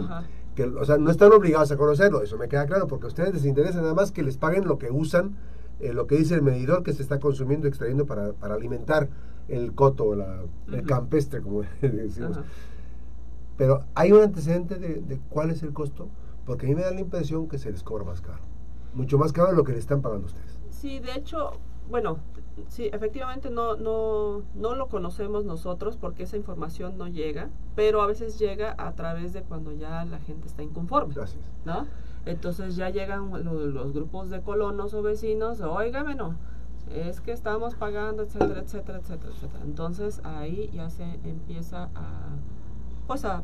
que, 0.54 0.64
o 0.64 0.84
sea, 0.84 0.96
no 0.98 1.10
están 1.10 1.32
obligados 1.32 1.72
a 1.72 1.76
conocerlo, 1.76 2.22
eso 2.22 2.38
me 2.38 2.48
queda 2.48 2.64
claro, 2.66 2.86
porque 2.86 3.04
a 3.06 3.08
ustedes 3.08 3.34
les 3.34 3.44
interesa 3.44 3.80
nada 3.82 3.94
más 3.94 4.12
que 4.12 4.22
les 4.22 4.36
paguen 4.38 4.66
lo 4.66 4.78
que 4.78 4.90
usan, 4.90 5.36
eh, 5.80 5.92
lo 5.92 6.06
que 6.06 6.16
dice 6.16 6.34
el 6.34 6.42
medidor 6.42 6.82
que 6.82 6.92
se 6.92 7.02
está 7.02 7.18
consumiendo, 7.20 7.66
extrayendo 7.68 8.06
para, 8.06 8.32
para 8.32 8.54
alimentar 8.54 9.08
el 9.48 9.74
coto, 9.74 10.14
la- 10.14 10.42
el 10.72 10.82
campestre, 10.86 11.40
como 11.42 11.62
decimos. 11.82 12.38
Pero 13.56 13.84
hay 13.94 14.12
un 14.12 14.22
antecedente 14.22 14.76
de, 14.76 15.00
de 15.00 15.18
cuál 15.30 15.50
es 15.50 15.62
el 15.62 15.72
costo, 15.72 16.08
porque 16.44 16.66
a 16.66 16.68
mí 16.68 16.74
me 16.74 16.82
da 16.82 16.90
la 16.90 17.00
impresión 17.00 17.48
que 17.48 17.58
se 17.58 17.70
les 17.70 17.82
cobra 17.82 18.04
más 18.04 18.20
caro, 18.20 18.40
mucho 18.94 19.18
más 19.18 19.32
caro 19.32 19.48
de 19.50 19.56
lo 19.56 19.64
que 19.64 19.72
le 19.72 19.78
están 19.78 20.02
pagando 20.02 20.26
ustedes. 20.26 20.58
Sí, 20.70 20.98
de 21.00 21.12
hecho, 21.14 21.52
bueno, 21.90 22.18
sí, 22.68 22.90
efectivamente 22.92 23.48
no, 23.50 23.76
no, 23.76 24.42
no 24.54 24.74
lo 24.74 24.88
conocemos 24.88 25.44
nosotros 25.46 25.96
porque 25.96 26.24
esa 26.24 26.36
información 26.36 26.98
no 26.98 27.08
llega, 27.08 27.48
pero 27.74 28.02
a 28.02 28.06
veces 28.06 28.38
llega 28.38 28.74
a 28.76 28.94
través 28.94 29.32
de 29.32 29.42
cuando 29.42 29.72
ya 29.72 30.04
la 30.04 30.18
gente 30.20 30.48
está 30.48 30.62
inconforme, 30.62 31.14
Gracias. 31.14 31.42
¿no? 31.64 31.86
Entonces 32.26 32.76
ya 32.76 32.90
llegan 32.90 33.30
lo- 33.44 33.66
los, 33.66 33.92
grupos 33.92 34.28
de 34.30 34.42
colonos 34.42 34.92
o 34.94 35.02
vecinos, 35.02 35.60
óigame, 35.60 36.14
no, 36.14 36.36
es 36.90 37.20
que 37.20 37.32
estamos 37.32 37.74
pagando, 37.76 38.22
etcétera, 38.24 38.60
etcétera, 38.60 38.98
etcétera, 38.98 39.32
etcétera. 39.32 39.64
Entonces 39.64 40.20
ahí 40.24 40.70
ya 40.74 40.90
se 40.90 41.04
empieza 41.24 41.84
a, 41.94 42.36
pues 43.06 43.24
a, 43.24 43.42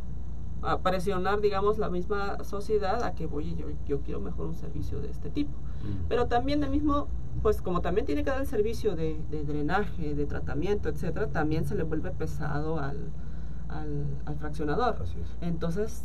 a 0.62 0.78
presionar, 0.80 1.40
digamos, 1.40 1.78
la 1.78 1.90
misma 1.90 2.42
sociedad 2.44 3.02
a 3.04 3.14
que, 3.14 3.26
oye, 3.26 3.54
yo, 3.56 3.66
yo 3.86 4.00
quiero 4.02 4.20
mejor 4.20 4.46
un 4.46 4.54
servicio 4.54 5.00
de 5.00 5.10
este 5.10 5.30
tipo. 5.30 5.52
Pero 6.08 6.26
también 6.26 6.62
el 6.62 6.70
mismo, 6.70 7.08
pues 7.42 7.60
como 7.62 7.80
también 7.80 8.06
tiene 8.06 8.22
que 8.22 8.30
dar 8.30 8.40
el 8.40 8.46
servicio 8.46 8.94
de, 8.94 9.20
de 9.30 9.42
drenaje, 9.44 10.14
de 10.14 10.26
tratamiento, 10.26 10.88
etcétera, 10.88 11.28
también 11.28 11.66
se 11.66 11.74
le 11.74 11.82
vuelve 11.82 12.10
pesado 12.12 12.78
al, 12.78 13.10
al, 13.68 14.06
al 14.24 14.36
fraccionador. 14.36 14.96
Entonces, 15.40 16.04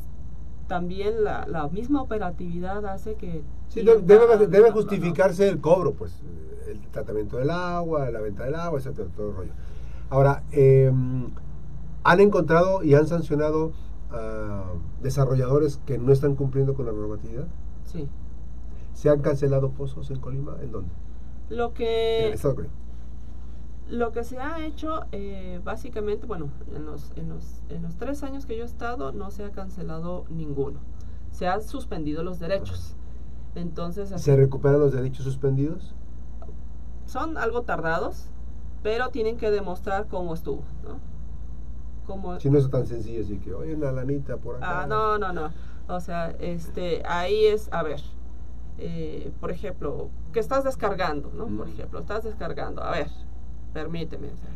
también 0.67 1.23
la, 1.23 1.47
la 1.47 1.67
misma 1.69 2.01
operatividad 2.01 2.85
hace 2.85 3.15
que... 3.15 3.41
Sí, 3.69 3.83
debe, 3.83 4.71
justificarse 4.71 5.47
el 5.47 5.59
cobro, 5.59 5.93
pues, 5.93 6.21
eh, 6.21 6.71
el 6.71 6.79
tratamiento 6.91 7.37
del 7.37 7.49
agua, 7.49 8.09
la 8.11 8.21
venta 8.21 8.43
del 8.45 8.55
agua, 8.55 8.79
etcétera, 8.79 9.07
todo 9.15 9.29
el 9.29 9.35
rollo. 9.35 9.51
Ahora, 10.09 10.43
eh, 10.51 10.91
¿han 12.03 12.19
encontrado 12.19 12.83
y 12.83 12.95
han 12.95 13.07
sancionado 13.07 13.71
a 14.11 14.73
desarrolladores 15.01 15.77
que 15.85 15.97
no 15.97 16.11
están 16.13 16.35
cumpliendo 16.35 16.73
con 16.73 16.85
la 16.85 16.91
normatividad? 16.91 17.47
Sí. 17.85 18.07
¿Se 18.93 19.09
han 19.09 19.21
cancelado 19.21 19.71
pozos 19.71 20.09
en 20.11 20.19
Colima? 20.19 20.57
¿En 20.61 20.71
dónde? 20.71 20.91
Lo 21.49 21.67
en 21.67 21.73
que... 21.73 22.27
el 22.27 22.33
estado 22.33 22.53
de 22.53 22.55
Colima. 22.55 22.86
Lo 23.89 24.11
que 24.11 24.23
se 24.23 24.37
ha 24.39 24.65
hecho, 24.65 25.05
eh, 25.11 25.61
básicamente, 25.63 26.27
bueno, 26.27 26.49
en 26.75 26.85
los, 26.85 27.11
en, 27.15 27.29
los, 27.29 27.61
en 27.69 27.83
los 27.83 27.95
tres 27.95 28.21
años 28.23 28.45
que 28.45 28.57
yo 28.57 28.63
he 28.63 28.65
estado, 28.65 29.11
no 29.13 29.31
se 29.31 29.45
ha 29.45 29.51
cancelado 29.51 30.25
ninguno. 30.29 30.79
Se 31.31 31.47
han 31.47 31.61
suspendido 31.61 32.23
los 32.23 32.39
derechos. 32.39 32.95
Entonces, 33.55 34.09
¿Se 34.21 34.35
recuperan 34.35 34.79
los 34.79 34.93
derechos 34.93 35.23
suspendidos? 35.23 35.95
son 37.07 37.37
algo 37.37 37.63
tardados, 37.63 38.27
pero 38.83 39.09
tienen 39.09 39.37
que 39.37 39.49
demostrar 39.49 40.07
cómo 40.07 40.33
estuvo, 40.33 40.63
¿no? 40.83 40.99
Cómo, 42.05 42.39
Si 42.39 42.49
no 42.49 42.57
es 42.57 42.69
tan 42.69 42.85
sencillo, 42.85 43.21
así 43.21 43.37
que, 43.39 43.53
oye, 43.53 43.75
una 43.75 43.91
lanita 43.91 44.37
por 44.37 44.57
acá. 44.57 44.81
Ah, 44.83 44.87
no, 44.87 45.17
no, 45.17 45.33
no. 45.33 45.51
O 45.87 45.99
sea, 45.99 46.31
este, 46.39 47.01
ahí 47.05 47.45
es, 47.45 47.69
a 47.71 47.83
ver, 47.83 48.01
eh, 48.77 49.31
por 49.39 49.51
ejemplo, 49.51 50.09
que 50.31 50.39
estás 50.39 50.63
descargando, 50.63 51.31
¿no? 51.33 51.47
Por 51.47 51.67
ejemplo, 51.69 51.99
estás 51.99 52.23
descargando. 52.23 52.83
A 52.83 52.91
ver, 52.91 53.09
permíteme. 53.73 54.27
o 54.27 54.37
sea, 54.37 54.49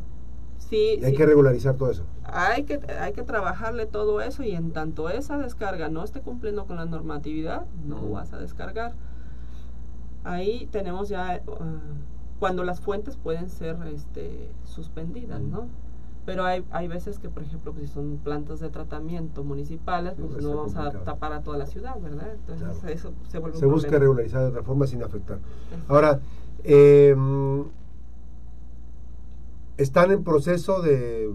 sí, 0.58 0.98
Y 1.00 1.06
hay 1.06 1.12
sí, 1.12 1.18
que 1.18 1.26
regularizar 1.26 1.76
todo 1.76 1.92
eso. 1.92 2.04
hay 2.24 2.64
que, 2.64 2.80
hay 3.00 3.14
que 3.14 3.24
trabajarle 3.24 3.86
todo 3.86 4.22
eso 4.22 4.44
y 4.44 4.52
en 4.52 4.72
tanto 4.72 5.10
esa 5.10 5.38
descarga 5.38 5.90
no 5.90 6.04
esté 6.04 6.22
cumpliendo 6.22 6.66
con 6.66 6.76
la 6.78 6.86
normatividad, 6.86 7.66
no 7.88 8.10
vas 8.10 8.34
a 8.34 8.38
descargar. 8.40 8.94
Ahí 10.24 10.68
tenemos 10.72 11.10
ya 11.10 11.42
ah, 11.48 11.80
cuando 12.40 12.64
las 12.64 12.80
fuentes 12.80 13.18
pueden 13.18 13.50
ser 13.50 13.78
este, 13.94 14.50
suspendidas. 14.66 15.42
¿no? 15.42 15.68
Pero 16.26 16.44
hay, 16.46 16.64
hay 16.70 16.88
veces 16.88 17.18
que, 17.18 17.30
por 17.30 17.42
ejemplo, 17.42 17.74
pues, 17.74 17.88
si 17.88 17.94
son 17.94 18.20
plantas 18.24 18.60
de 18.60 18.70
tratamiento 18.70 19.44
municipales, 19.44 20.14
Sí, 20.16 20.24
pues 20.32 20.44
no 20.44 20.50
vamos 20.56 20.74
complicado. 20.76 21.02
a 21.02 21.04
tapar 21.06 21.34
a 21.34 21.42
toda 21.42 21.58
la 21.58 21.66
ciudad, 21.66 22.00
¿verdad? 22.00 22.34
Entonces 22.36 22.78
Claro. 22.78 22.94
eso 22.94 23.12
se 23.28 23.40
vuelve 23.40 23.58
Se 23.58 23.66
un 23.66 23.72
busca 23.74 23.88
problema. 23.90 24.02
regularizar 24.04 24.42
de 24.42 24.48
otra 24.50 24.62
forma 24.64 24.86
sin 24.86 25.02
afectar. 25.02 25.40
Ahora, 25.88 26.20
eh, 26.64 27.16
están 29.82 30.12
en 30.12 30.24
proceso 30.24 30.82
de, 30.82 31.32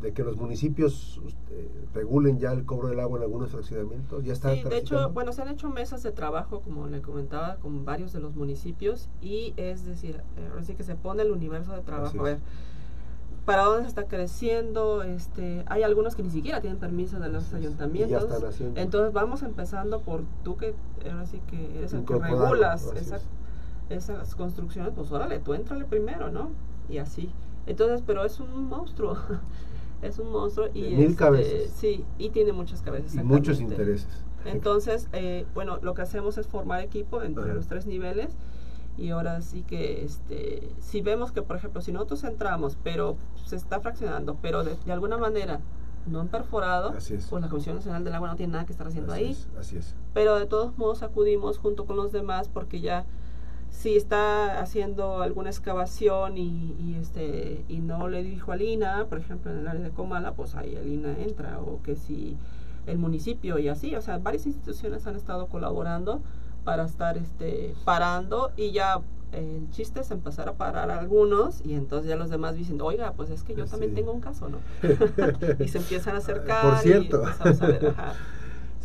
de 0.00 0.12
que 0.12 0.22
los 0.22 0.36
municipios 0.36 1.20
eh, 1.50 1.86
regulen 1.94 2.38
ya 2.38 2.52
el 2.52 2.64
cobro 2.64 2.88
del 2.88 3.00
agua 3.00 3.18
en 3.18 3.24
algunos 3.24 3.50
fraccionamientos? 3.50 4.24
¿Ya 4.24 4.32
está 4.32 4.54
sí, 4.54 4.62
de 4.62 4.78
hecho, 4.78 5.10
bueno, 5.10 5.32
se 5.32 5.42
han 5.42 5.48
hecho 5.48 5.68
mesas 5.68 6.02
de 6.02 6.12
trabajo, 6.12 6.60
como 6.60 6.86
le 6.86 7.02
comentaba, 7.02 7.56
con 7.56 7.84
varios 7.84 8.12
de 8.12 8.20
los 8.20 8.34
municipios 8.34 9.08
y 9.20 9.54
es 9.56 9.84
decir, 9.84 10.22
eh, 10.36 10.48
ahora 10.50 10.64
sí 10.64 10.74
que 10.74 10.84
se 10.84 10.94
pone 10.94 11.22
el 11.22 11.30
universo 11.30 11.72
de 11.72 11.82
trabajo. 11.82 12.20
A 12.20 12.22
ver, 12.22 12.38
para 13.44 13.64
dónde 13.64 13.82
se 13.82 13.88
está 13.88 14.06
creciendo, 14.06 15.02
este, 15.02 15.64
hay 15.66 15.82
algunos 15.82 16.14
que 16.14 16.22
ni 16.22 16.30
siquiera 16.30 16.60
tienen 16.60 16.78
permiso 16.78 17.18
de 17.18 17.28
los 17.28 17.52
ayuntamientos. 17.52 18.28
Entonces 18.76 19.12
vamos 19.12 19.42
empezando 19.42 20.00
por 20.00 20.22
tú 20.44 20.56
que 20.56 20.74
ahora 21.10 21.26
sí 21.26 21.40
que 21.48 21.78
eres 21.78 21.92
el 21.92 22.04
que 22.04 22.18
regulas 22.18 22.92
esas 23.88 24.34
construcciones, 24.36 24.92
pues 24.94 25.10
órale, 25.10 25.40
tú 25.40 25.54
entrale 25.54 25.84
primero, 25.84 26.30
¿no? 26.30 26.50
Y 26.88 26.98
así. 26.98 27.32
Entonces, 27.66 28.02
pero 28.06 28.24
es 28.24 28.40
un 28.40 28.64
monstruo. 28.64 29.16
es 30.02 30.18
un 30.18 30.30
monstruo 30.32 30.68
y 30.72 30.82
mil 30.82 31.00
este, 31.00 31.16
cabezas. 31.16 31.72
sí, 31.76 32.04
y 32.18 32.30
tiene 32.30 32.52
muchas 32.52 32.82
cabezas. 32.82 33.14
Y 33.14 33.22
muchos 33.22 33.60
intereses. 33.60 34.08
Entonces, 34.44 35.08
eh, 35.12 35.46
bueno, 35.54 35.78
lo 35.82 35.94
que 35.94 36.02
hacemos 36.02 36.38
es 36.38 36.46
formar 36.46 36.80
equipo 36.80 37.22
entre 37.22 37.54
los 37.54 37.66
tres 37.66 37.86
niveles 37.86 38.36
y 38.96 39.10
ahora 39.10 39.40
sí 39.40 39.62
que 39.62 40.04
este 40.04 40.68
si 40.80 41.00
vemos 41.00 41.32
que 41.32 41.42
por 41.42 41.56
ejemplo 41.56 41.80
si 41.80 41.90
nosotros 41.92 42.22
entramos 42.24 42.76
pero 42.82 43.16
se 43.46 43.56
está 43.56 43.80
fraccionando 43.80 44.36
pero 44.42 44.62
de, 44.62 44.76
alguna 44.92 45.16
manera 45.16 45.60
no 46.06 46.20
han 46.20 46.28
perforado 46.28 46.92
pues 46.92 47.32
la 47.32 47.48
Comisión 47.48 47.76
Nacional 47.76 48.04
del 48.04 48.14
Agua 48.14 48.28
no 48.28 48.36
tiene 48.36 48.52
nada 48.52 48.66
que 48.66 48.72
estar 48.72 48.86
haciendo 48.86 49.12
ahí 49.12 49.36
así 49.58 49.76
es 49.76 49.94
pero 50.12 50.38
de 50.38 50.46
todos 50.46 50.76
modos 50.76 51.02
acudimos 51.02 51.58
junto 51.58 51.86
con 51.86 51.96
los 51.96 52.12
demás 52.12 52.48
porque 52.48 52.80
ya 52.80 53.06
si 53.70 53.96
está 53.96 54.60
haciendo 54.60 55.22
alguna 55.22 55.50
excavación 55.50 56.36
y, 56.36 56.76
y, 56.78 56.96
este 57.00 57.64
y 57.68 57.78
no 57.78 58.08
le 58.08 58.22
dijo 58.22 58.52
a 58.52 58.56
Lina, 58.56 59.06
por 59.08 59.18
ejemplo 59.18 59.50
en 59.50 59.58
el 59.58 59.68
área 59.68 59.80
de 59.80 59.90
Comala, 59.90 60.32
pues 60.32 60.54
ahí 60.54 60.76
Lina 60.84 61.16
entra, 61.18 61.58
o 61.60 61.80
que 61.82 61.96
si 61.96 62.36
el 62.86 62.98
municipio 62.98 63.58
y 63.58 63.68
así, 63.68 63.94
o 63.94 64.02
sea, 64.02 64.18
varias 64.18 64.46
instituciones 64.46 65.06
han 65.06 65.16
estado 65.16 65.46
colaborando 65.46 66.20
para 66.64 66.84
estar 66.84 67.16
este 67.16 67.74
parando 67.84 68.52
y 68.56 68.72
ya 68.72 69.00
el 69.32 69.70
chiste 69.70 70.00
es 70.00 70.10
empezar 70.10 70.48
a 70.48 70.54
parar 70.54 70.90
a 70.90 70.98
algunos 70.98 71.64
y 71.64 71.74
entonces 71.74 72.08
ya 72.08 72.16
los 72.16 72.30
demás 72.30 72.56
dicen, 72.56 72.80
oiga, 72.80 73.12
pues 73.12 73.30
es 73.30 73.44
que 73.44 73.54
yo 73.54 73.64
también 73.66 73.94
tengo 73.94 74.12
un 74.12 74.20
caso, 74.20 74.48
¿no? 74.48 74.58
y 75.58 75.68
se 75.68 75.78
empiezan 75.78 76.16
a 76.16 76.18
acercar. 76.18 76.62
Por 76.62 76.78
cierto. 76.78 77.22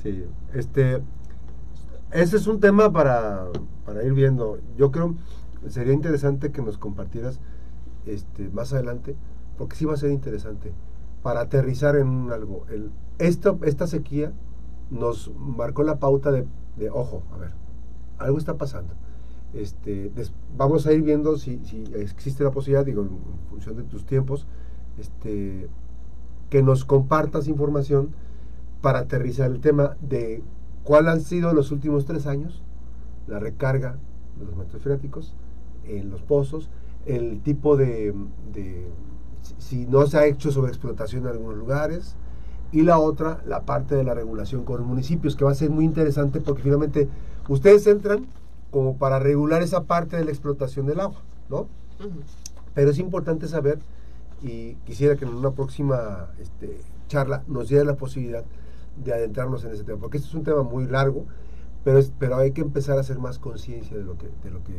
sí, 0.01 0.25
este, 0.53 1.01
ese 2.11 2.37
es 2.37 2.47
un 2.47 2.59
tema 2.59 2.91
para, 2.91 3.47
para 3.85 4.03
ir 4.03 4.13
viendo. 4.13 4.59
Yo 4.77 4.91
creo 4.91 5.15
sería 5.69 5.93
interesante 5.93 6.51
que 6.51 6.61
nos 6.61 6.77
compartieras 6.77 7.39
este, 8.05 8.49
más 8.49 8.73
adelante, 8.73 9.15
porque 9.57 9.75
sí 9.75 9.85
va 9.85 9.93
a 9.93 9.97
ser 9.97 10.11
interesante, 10.11 10.73
para 11.23 11.41
aterrizar 11.41 11.95
en 11.95 12.31
algo. 12.31 12.65
El, 12.69 12.91
esto, 13.17 13.59
esta 13.63 13.87
sequía 13.87 14.31
nos 14.89 15.31
marcó 15.35 15.83
la 15.83 15.99
pauta 15.99 16.31
de, 16.31 16.45
de 16.77 16.89
ojo, 16.89 17.23
a 17.33 17.37
ver, 17.37 17.51
algo 18.19 18.37
está 18.37 18.57
pasando. 18.57 18.93
Este, 19.53 20.11
vamos 20.57 20.85
a 20.85 20.93
ir 20.93 21.01
viendo 21.01 21.37
si, 21.37 21.61
existe 21.95 22.43
la 22.43 22.51
posibilidad, 22.51 22.85
digo, 22.85 23.03
en 23.03 23.09
función 23.49 23.77
de 23.77 23.83
tus 23.83 24.05
tiempos, 24.05 24.45
este, 24.99 25.69
que 26.49 26.61
nos 26.61 26.85
compartas 26.85 27.47
información 27.47 28.09
para 28.81 28.99
aterrizar 28.99 29.49
el 29.49 29.61
tema 29.61 29.95
de 30.01 30.43
cuál 30.85 31.09
han 31.09 31.19
sido 31.19 31.51
los 31.51 31.71
últimos 31.71 32.05
tres 32.05 32.27
años 32.27 32.63
la 33.27 33.39
recarga 33.39 33.97
de 34.39 34.45
los 34.45 34.55
metros 34.55 34.81
freáticos 34.81 35.35
en 35.83 36.09
los 36.09 36.21
pozos, 36.21 36.69
el 37.05 37.41
tipo 37.41 37.75
de, 37.75 38.13
de 38.53 38.87
si 39.57 39.85
no 39.85 40.07
se 40.07 40.17
ha 40.17 40.25
hecho 40.25 40.51
sobre 40.51 40.71
explotación 40.71 41.23
en 41.23 41.29
algunos 41.29 41.57
lugares, 41.57 42.15
y 42.71 42.81
la 42.81 42.99
otra, 42.99 43.41
la 43.45 43.61
parte 43.61 43.95
de 43.95 44.03
la 44.03 44.13
regulación 44.13 44.63
con 44.63 44.77
los 44.77 44.87
municipios, 44.87 45.35
que 45.35 45.45
va 45.45 45.51
a 45.51 45.55
ser 45.55 45.69
muy 45.69 45.85
interesante 45.85 46.39
porque 46.39 46.63
finalmente 46.63 47.07
ustedes 47.47 47.87
entran 47.87 48.25
como 48.71 48.97
para 48.97 49.19
regular 49.19 49.61
esa 49.61 49.83
parte 49.83 50.17
de 50.17 50.25
la 50.25 50.31
explotación 50.31 50.85
del 50.85 50.99
agua, 50.99 51.21
¿no? 51.49 51.67
Pero 52.73 52.91
es 52.91 52.99
importante 52.99 53.47
saber, 53.47 53.79
y 54.41 54.73
quisiera 54.85 55.15
que 55.15 55.25
en 55.25 55.33
una 55.33 55.51
próxima 55.51 56.27
este, 56.39 56.81
charla 57.07 57.43
nos 57.47 57.69
diera 57.69 57.85
la 57.85 57.95
posibilidad 57.95 58.43
de 59.03 59.13
adentrarnos 59.13 59.63
en 59.65 59.71
ese 59.71 59.83
tema, 59.83 59.99
porque 59.99 60.17
este 60.17 60.29
es 60.29 60.35
un 60.35 60.43
tema 60.43 60.63
muy 60.63 60.85
largo, 60.85 61.25
pero, 61.83 61.99
es, 61.99 62.11
pero 62.17 62.37
hay 62.37 62.51
que 62.51 62.61
empezar 62.61 62.97
a 62.97 63.01
hacer 63.01 63.19
más 63.19 63.39
conciencia 63.39 63.97
de 63.97 64.03
lo 64.03 64.17
que 64.17 64.29
de 64.43 64.51
lo 64.51 64.63
que 64.63 64.73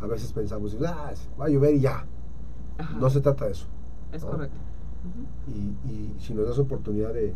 a 0.00 0.06
veces 0.06 0.32
pensamos, 0.32 0.76
ah, 0.86 1.12
va 1.40 1.46
a 1.46 1.48
llover 1.48 1.74
y 1.74 1.80
ya. 1.80 2.06
No 2.98 3.08
se 3.10 3.20
trata 3.20 3.44
de 3.46 3.52
eso. 3.52 3.66
Es 4.12 4.24
correcto. 4.24 4.56
y, 5.46 5.90
y 5.90 6.16
si 6.18 6.34
nos 6.34 6.48
das 6.48 6.58
oportunidad 6.58 7.12
de, 7.12 7.34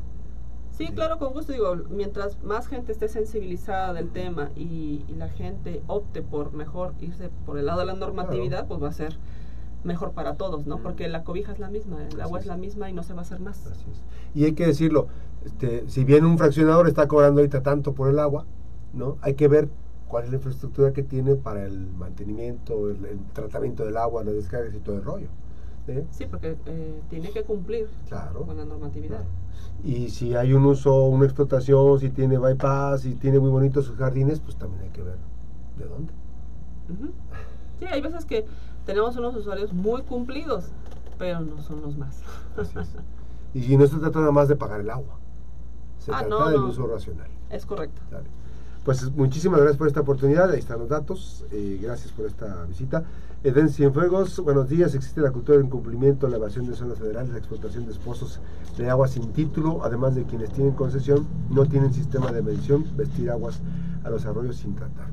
Sí, 0.77 0.89
claro, 0.89 1.19
con 1.19 1.33
gusto. 1.33 1.53
Digo, 1.53 1.75
mientras 1.89 2.43
más 2.43 2.69
gente 2.69 2.93
esté 2.93 3.09
sensibilizada 3.09 3.95
del 3.95 4.11
tema 4.11 4.51
y, 4.55 5.05
la 5.17 5.29
gente 5.29 5.83
opte 5.87 6.21
por 6.21 6.53
mejor 6.53 6.93
irse 7.01 7.31
por 7.47 7.59
el 7.59 7.67
lado 7.67 7.81
de 7.81 7.87
la 7.87 7.95
normatividad, 7.95 8.67
pues 8.67 8.83
va 8.83 8.89
a 8.89 8.93
ser 8.93 9.17
mejor 9.85 10.13
para 10.13 10.35
todos, 10.35 10.67
¿no? 10.67 10.83
Porque 10.83 11.09
la 11.09 11.25
cobija 11.25 11.53
es 11.53 11.59
la 11.59 11.71
misma, 11.71 12.07
el 12.07 12.21
agua 12.21 12.41
es. 12.41 12.47
la 12.47 12.59
misma 12.59 12.91
y 12.91 12.93
no 12.93 13.03
se 13.03 13.15
va 13.15 13.21
a 13.21 13.23
hacer 13.23 13.41
más. 13.41 13.67
Así 13.67 13.87
es. 13.91 14.03
Y 14.35 14.45
hay 14.45 14.53
que 14.53 14.67
decirlo, 14.67 15.07
este, 15.47 15.89
si 15.89 16.03
bien 16.03 16.25
un 16.25 16.39
fraccionador 16.39 16.89
está 16.89 17.07
cobrando 17.07 17.41
ahorita 17.41 17.63
tanto 17.63 17.95
por 17.95 18.11
el 18.11 18.19
agua, 18.19 18.45
¿no? 18.93 19.17
Hay 19.23 19.35
que 19.35 19.47
ver 19.47 19.69
cuál 20.09 20.25
es 20.25 20.31
la 20.31 20.37
infraestructura 20.37 20.93
que 20.93 21.05
tiene 21.05 21.37
para 21.37 21.65
el 21.65 21.93
mantenimiento, 21.93 22.91
el, 22.91 23.21
tratamiento 23.33 23.85
del 23.85 23.97
agua, 23.97 24.25
las 24.25 24.35
descargas 24.35 24.75
y 24.75 24.81
todo 24.81 24.97
el 24.97 25.05
rollo. 25.05 25.29
¿eh? 25.87 26.05
Sí, 26.11 26.27
porque 26.29 26.57
eh, 26.67 27.01
tiene 27.09 27.31
que 27.31 27.45
cumplir 27.45 27.89
con 28.35 28.57
la 28.57 28.65
normatividad. 28.65 29.23
Y 29.85 30.11
si 30.11 30.35
hay 30.35 30.53
un 30.53 30.67
uso, 30.67 31.05
una 31.05 31.27
explotación, 31.27 32.01
si 32.01 32.11
tiene 32.11 32.39
bypass, 32.39 33.03
si 33.03 33.15
tiene 33.15 33.39
muy 33.39 33.51
bonitos 33.51 33.85
sus 33.85 33.97
jardines, 33.97 34.41
pues 34.41 34.57
también 34.57 34.83
hay 34.83 34.91
que 34.91 35.03
ver 35.03 35.19
de 35.79 35.85
dónde. 35.85 36.13
Sí, 37.79 37.85
hay 37.85 38.01
veces 38.01 38.25
que 38.25 38.47
tenemos 38.85 39.17
unos 39.17 39.37
usuarios 39.37 39.73
muy 39.73 40.03
cumplidos, 40.03 40.73
pero 41.19 41.39
no 41.39 41.63
son 41.63 41.83
los 41.83 41.97
más. 41.97 42.21
Y 43.55 43.63
si 43.63 43.77
no 43.77 43.87
se 43.87 43.97
trata 43.99 44.19
nada 44.19 44.33
más 44.33 44.49
de 44.49 44.57
pagar 44.57 44.81
el 44.81 44.91
agua, 44.91 45.21
se 45.99 46.13
ah, 46.13 46.25
trata 46.27 46.51
del 46.51 46.61
uso 46.61 46.87
racional. 46.87 47.29
Es 47.51 47.67
correcto. 47.67 48.01
Pues 48.85 49.11
muchísimas 49.17 49.59
gracias 49.59 49.79
por 49.79 49.89
esta 49.89 50.01
oportunidad, 50.01 50.51
ahí 50.51 50.61
están 50.61 50.79
los 50.79 50.89
datos, 50.89 51.45
eh, 51.51 51.79
gracias 51.83 52.13
por 52.13 52.27
esta 52.27 52.65
visita. 52.67 53.05
Eden 53.43 53.69
Cienfuegos, 53.69 54.41
buenos 54.41 54.69
días. 54.69 54.95
Existe 54.95 55.21
la 55.21 55.31
cultura 55.31 55.59
de 55.59 55.65
incumplimiento, 55.65 56.29
la 56.29 56.37
evasión 56.37 56.67
de 56.67 56.75
zonas 56.75 56.99
federales, 56.99 57.31
la 57.31 57.39
explotación 57.39 57.85
de 57.87 57.93
esposos 57.93 58.41
de 58.77 58.89
agua 58.89 59.09
sin 59.09 59.33
título, 59.33 59.85
además 59.85 60.15
de 60.15 60.25
quienes 60.25 60.51
tienen 60.53 60.75
concesión, 60.75 61.27
no 61.51 61.67
tienen 61.67 61.93
sistema 61.93 62.33
de 62.33 62.43
medición, 62.43 62.85
vestir 62.97 63.31
aguas 63.31 63.61
a 64.05 64.11
los 64.11 64.25
arroyos 64.27 64.57
sin 64.57 64.75
tratar. 64.75 65.07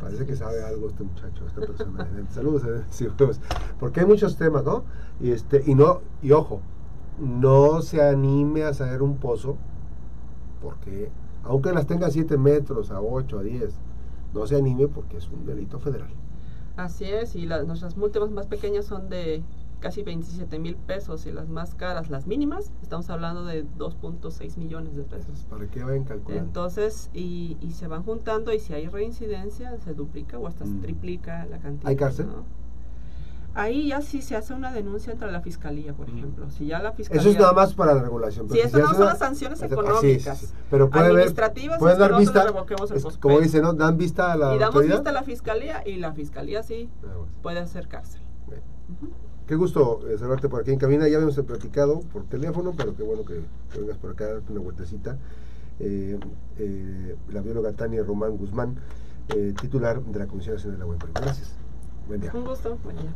Parece 0.00 0.26
que 0.26 0.36
sabe 0.36 0.62
algo 0.62 0.88
este 0.88 1.02
muchacho, 1.02 1.46
esta 1.46 1.60
persona. 1.60 2.08
Saludos, 2.30 2.64
Eden 2.64 2.84
Cienfuegos. 2.90 3.40
Porque 3.80 4.00
hay 4.00 4.06
muchos 4.06 4.36
temas, 4.36 4.64
¿no? 4.64 4.84
Y, 5.20 5.30
este, 5.30 5.62
y, 5.66 5.74
no, 5.74 6.00
y 6.22 6.32
ojo, 6.32 6.60
no 7.18 7.82
se 7.82 8.02
anime 8.02 8.64
a 8.64 8.74
saber 8.74 9.02
un 9.02 9.16
pozo, 9.16 9.56
porque 10.64 11.10
aunque 11.44 11.72
las 11.72 11.86
tenga 11.86 12.06
a 12.06 12.10
7 12.10 12.38
metros, 12.38 12.90
a 12.90 13.02
8, 13.02 13.38
a 13.38 13.42
10, 13.42 13.74
no 14.32 14.46
se 14.46 14.56
anime 14.56 14.88
porque 14.88 15.18
es 15.18 15.28
un 15.28 15.44
delito 15.44 15.78
federal. 15.78 16.08
Así 16.76 17.04
es, 17.04 17.36
y 17.36 17.46
nuestras 17.46 17.96
multas 17.96 18.30
más 18.30 18.46
pequeñas 18.46 18.86
son 18.86 19.08
de 19.08 19.44
casi 19.78 20.02
27 20.02 20.58
mil 20.58 20.76
pesos 20.76 21.26
y 21.26 21.32
las 21.32 21.50
más 21.50 21.74
caras, 21.74 22.08
las 22.08 22.26
mínimas, 22.26 22.72
estamos 22.80 23.10
hablando 23.10 23.44
de 23.44 23.66
2.6 23.76 24.56
millones 24.56 24.96
de 24.96 25.02
pesos. 25.02 25.46
¿Para 25.50 25.66
qué 25.68 25.84
vayan 25.84 26.04
calculando? 26.04 26.46
Entonces, 26.46 27.10
y, 27.12 27.58
y, 27.60 27.72
se 27.72 27.86
van 27.86 28.02
juntando 28.02 28.52
y 28.54 28.58
si 28.58 28.72
hay 28.72 28.88
reincidencia, 28.88 29.76
se 29.80 29.92
duplica 29.92 30.38
o 30.38 30.46
hasta 30.46 30.64
se 30.64 30.72
mm. 30.72 30.80
triplica 30.80 31.44
la 31.44 31.58
cantidad. 31.58 31.90
¿Hay 31.90 31.96
cárcel? 31.96 32.28
Ahí 33.54 33.88
ya 33.88 34.00
sí 34.00 34.20
se 34.20 34.34
hace 34.34 34.52
una 34.52 34.72
denuncia 34.72 35.12
entre 35.12 35.30
la 35.30 35.40
fiscalía, 35.40 35.92
por 35.92 36.08
ejemplo. 36.08 36.50
Si 36.50 36.66
ya 36.66 36.82
la 36.82 36.92
fiscalía. 36.92 37.20
Eso 37.20 37.30
es 37.30 37.38
nada 37.38 37.52
más 37.52 37.72
para 37.74 37.94
la 37.94 38.02
regulación. 38.02 38.50
Sí, 38.50 38.58
eso 38.58 38.78
no 38.78 38.92
son 38.92 39.06
las 39.06 39.18
sanciones 39.18 39.62
económicas. 39.62 40.52
Pero 40.70 40.90
puede 40.90 41.06
administrativas. 41.06 41.78
Pueden 41.78 41.98
dar 41.98 42.18
vista. 42.18 42.46
como 43.20 43.40
dice, 43.40 43.60
¿no? 43.60 43.72
Dan 43.72 43.96
vista 43.96 44.32
a 44.32 44.36
la. 44.36 44.56
Y 44.56 44.58
damos 44.58 44.82
vista 44.82 45.10
a 45.10 45.12
la 45.12 45.22
fiscalía 45.22 45.82
y 45.86 45.96
la 45.96 46.12
fiscalía 46.12 46.62
sí 46.62 46.90
puede 47.42 47.60
hacer 47.60 47.86
cárcel. 47.86 48.20
Qué 49.46 49.56
gusto 49.56 50.00
eh, 50.08 50.16
saludarte 50.16 50.48
por 50.48 50.62
aquí 50.62 50.72
en 50.72 50.78
cabina. 50.78 51.06
Ya 51.06 51.16
habíamos 51.16 51.36
platicado 51.36 52.00
por 52.00 52.24
teléfono, 52.24 52.72
pero 52.76 52.96
qué 52.96 53.02
bueno 53.02 53.24
que, 53.24 53.40
vengas 53.78 53.98
por 53.98 54.12
acá 54.12 54.24
a 54.24 54.32
darte 54.34 54.52
una 54.52 54.62
vueltecita. 54.62 55.18
Eh, 55.80 56.18
eh, 56.58 57.16
la 57.30 57.40
bióloga 57.42 57.72
Tania 57.72 58.02
Román 58.02 58.36
Guzmán, 58.36 58.76
titular 59.60 60.00
de 60.02 60.18
la 60.18 60.26
Comisión 60.26 60.54
Nacional 60.54 60.78
de 60.78 60.86
la 60.86 60.92
Agua. 60.92 61.10
Gracias. 61.14 61.52
Buen 62.08 62.20
día. 62.20 62.30
Un 62.34 62.44
gusto. 62.44 62.78
Buen 62.82 62.96
día. 62.96 63.14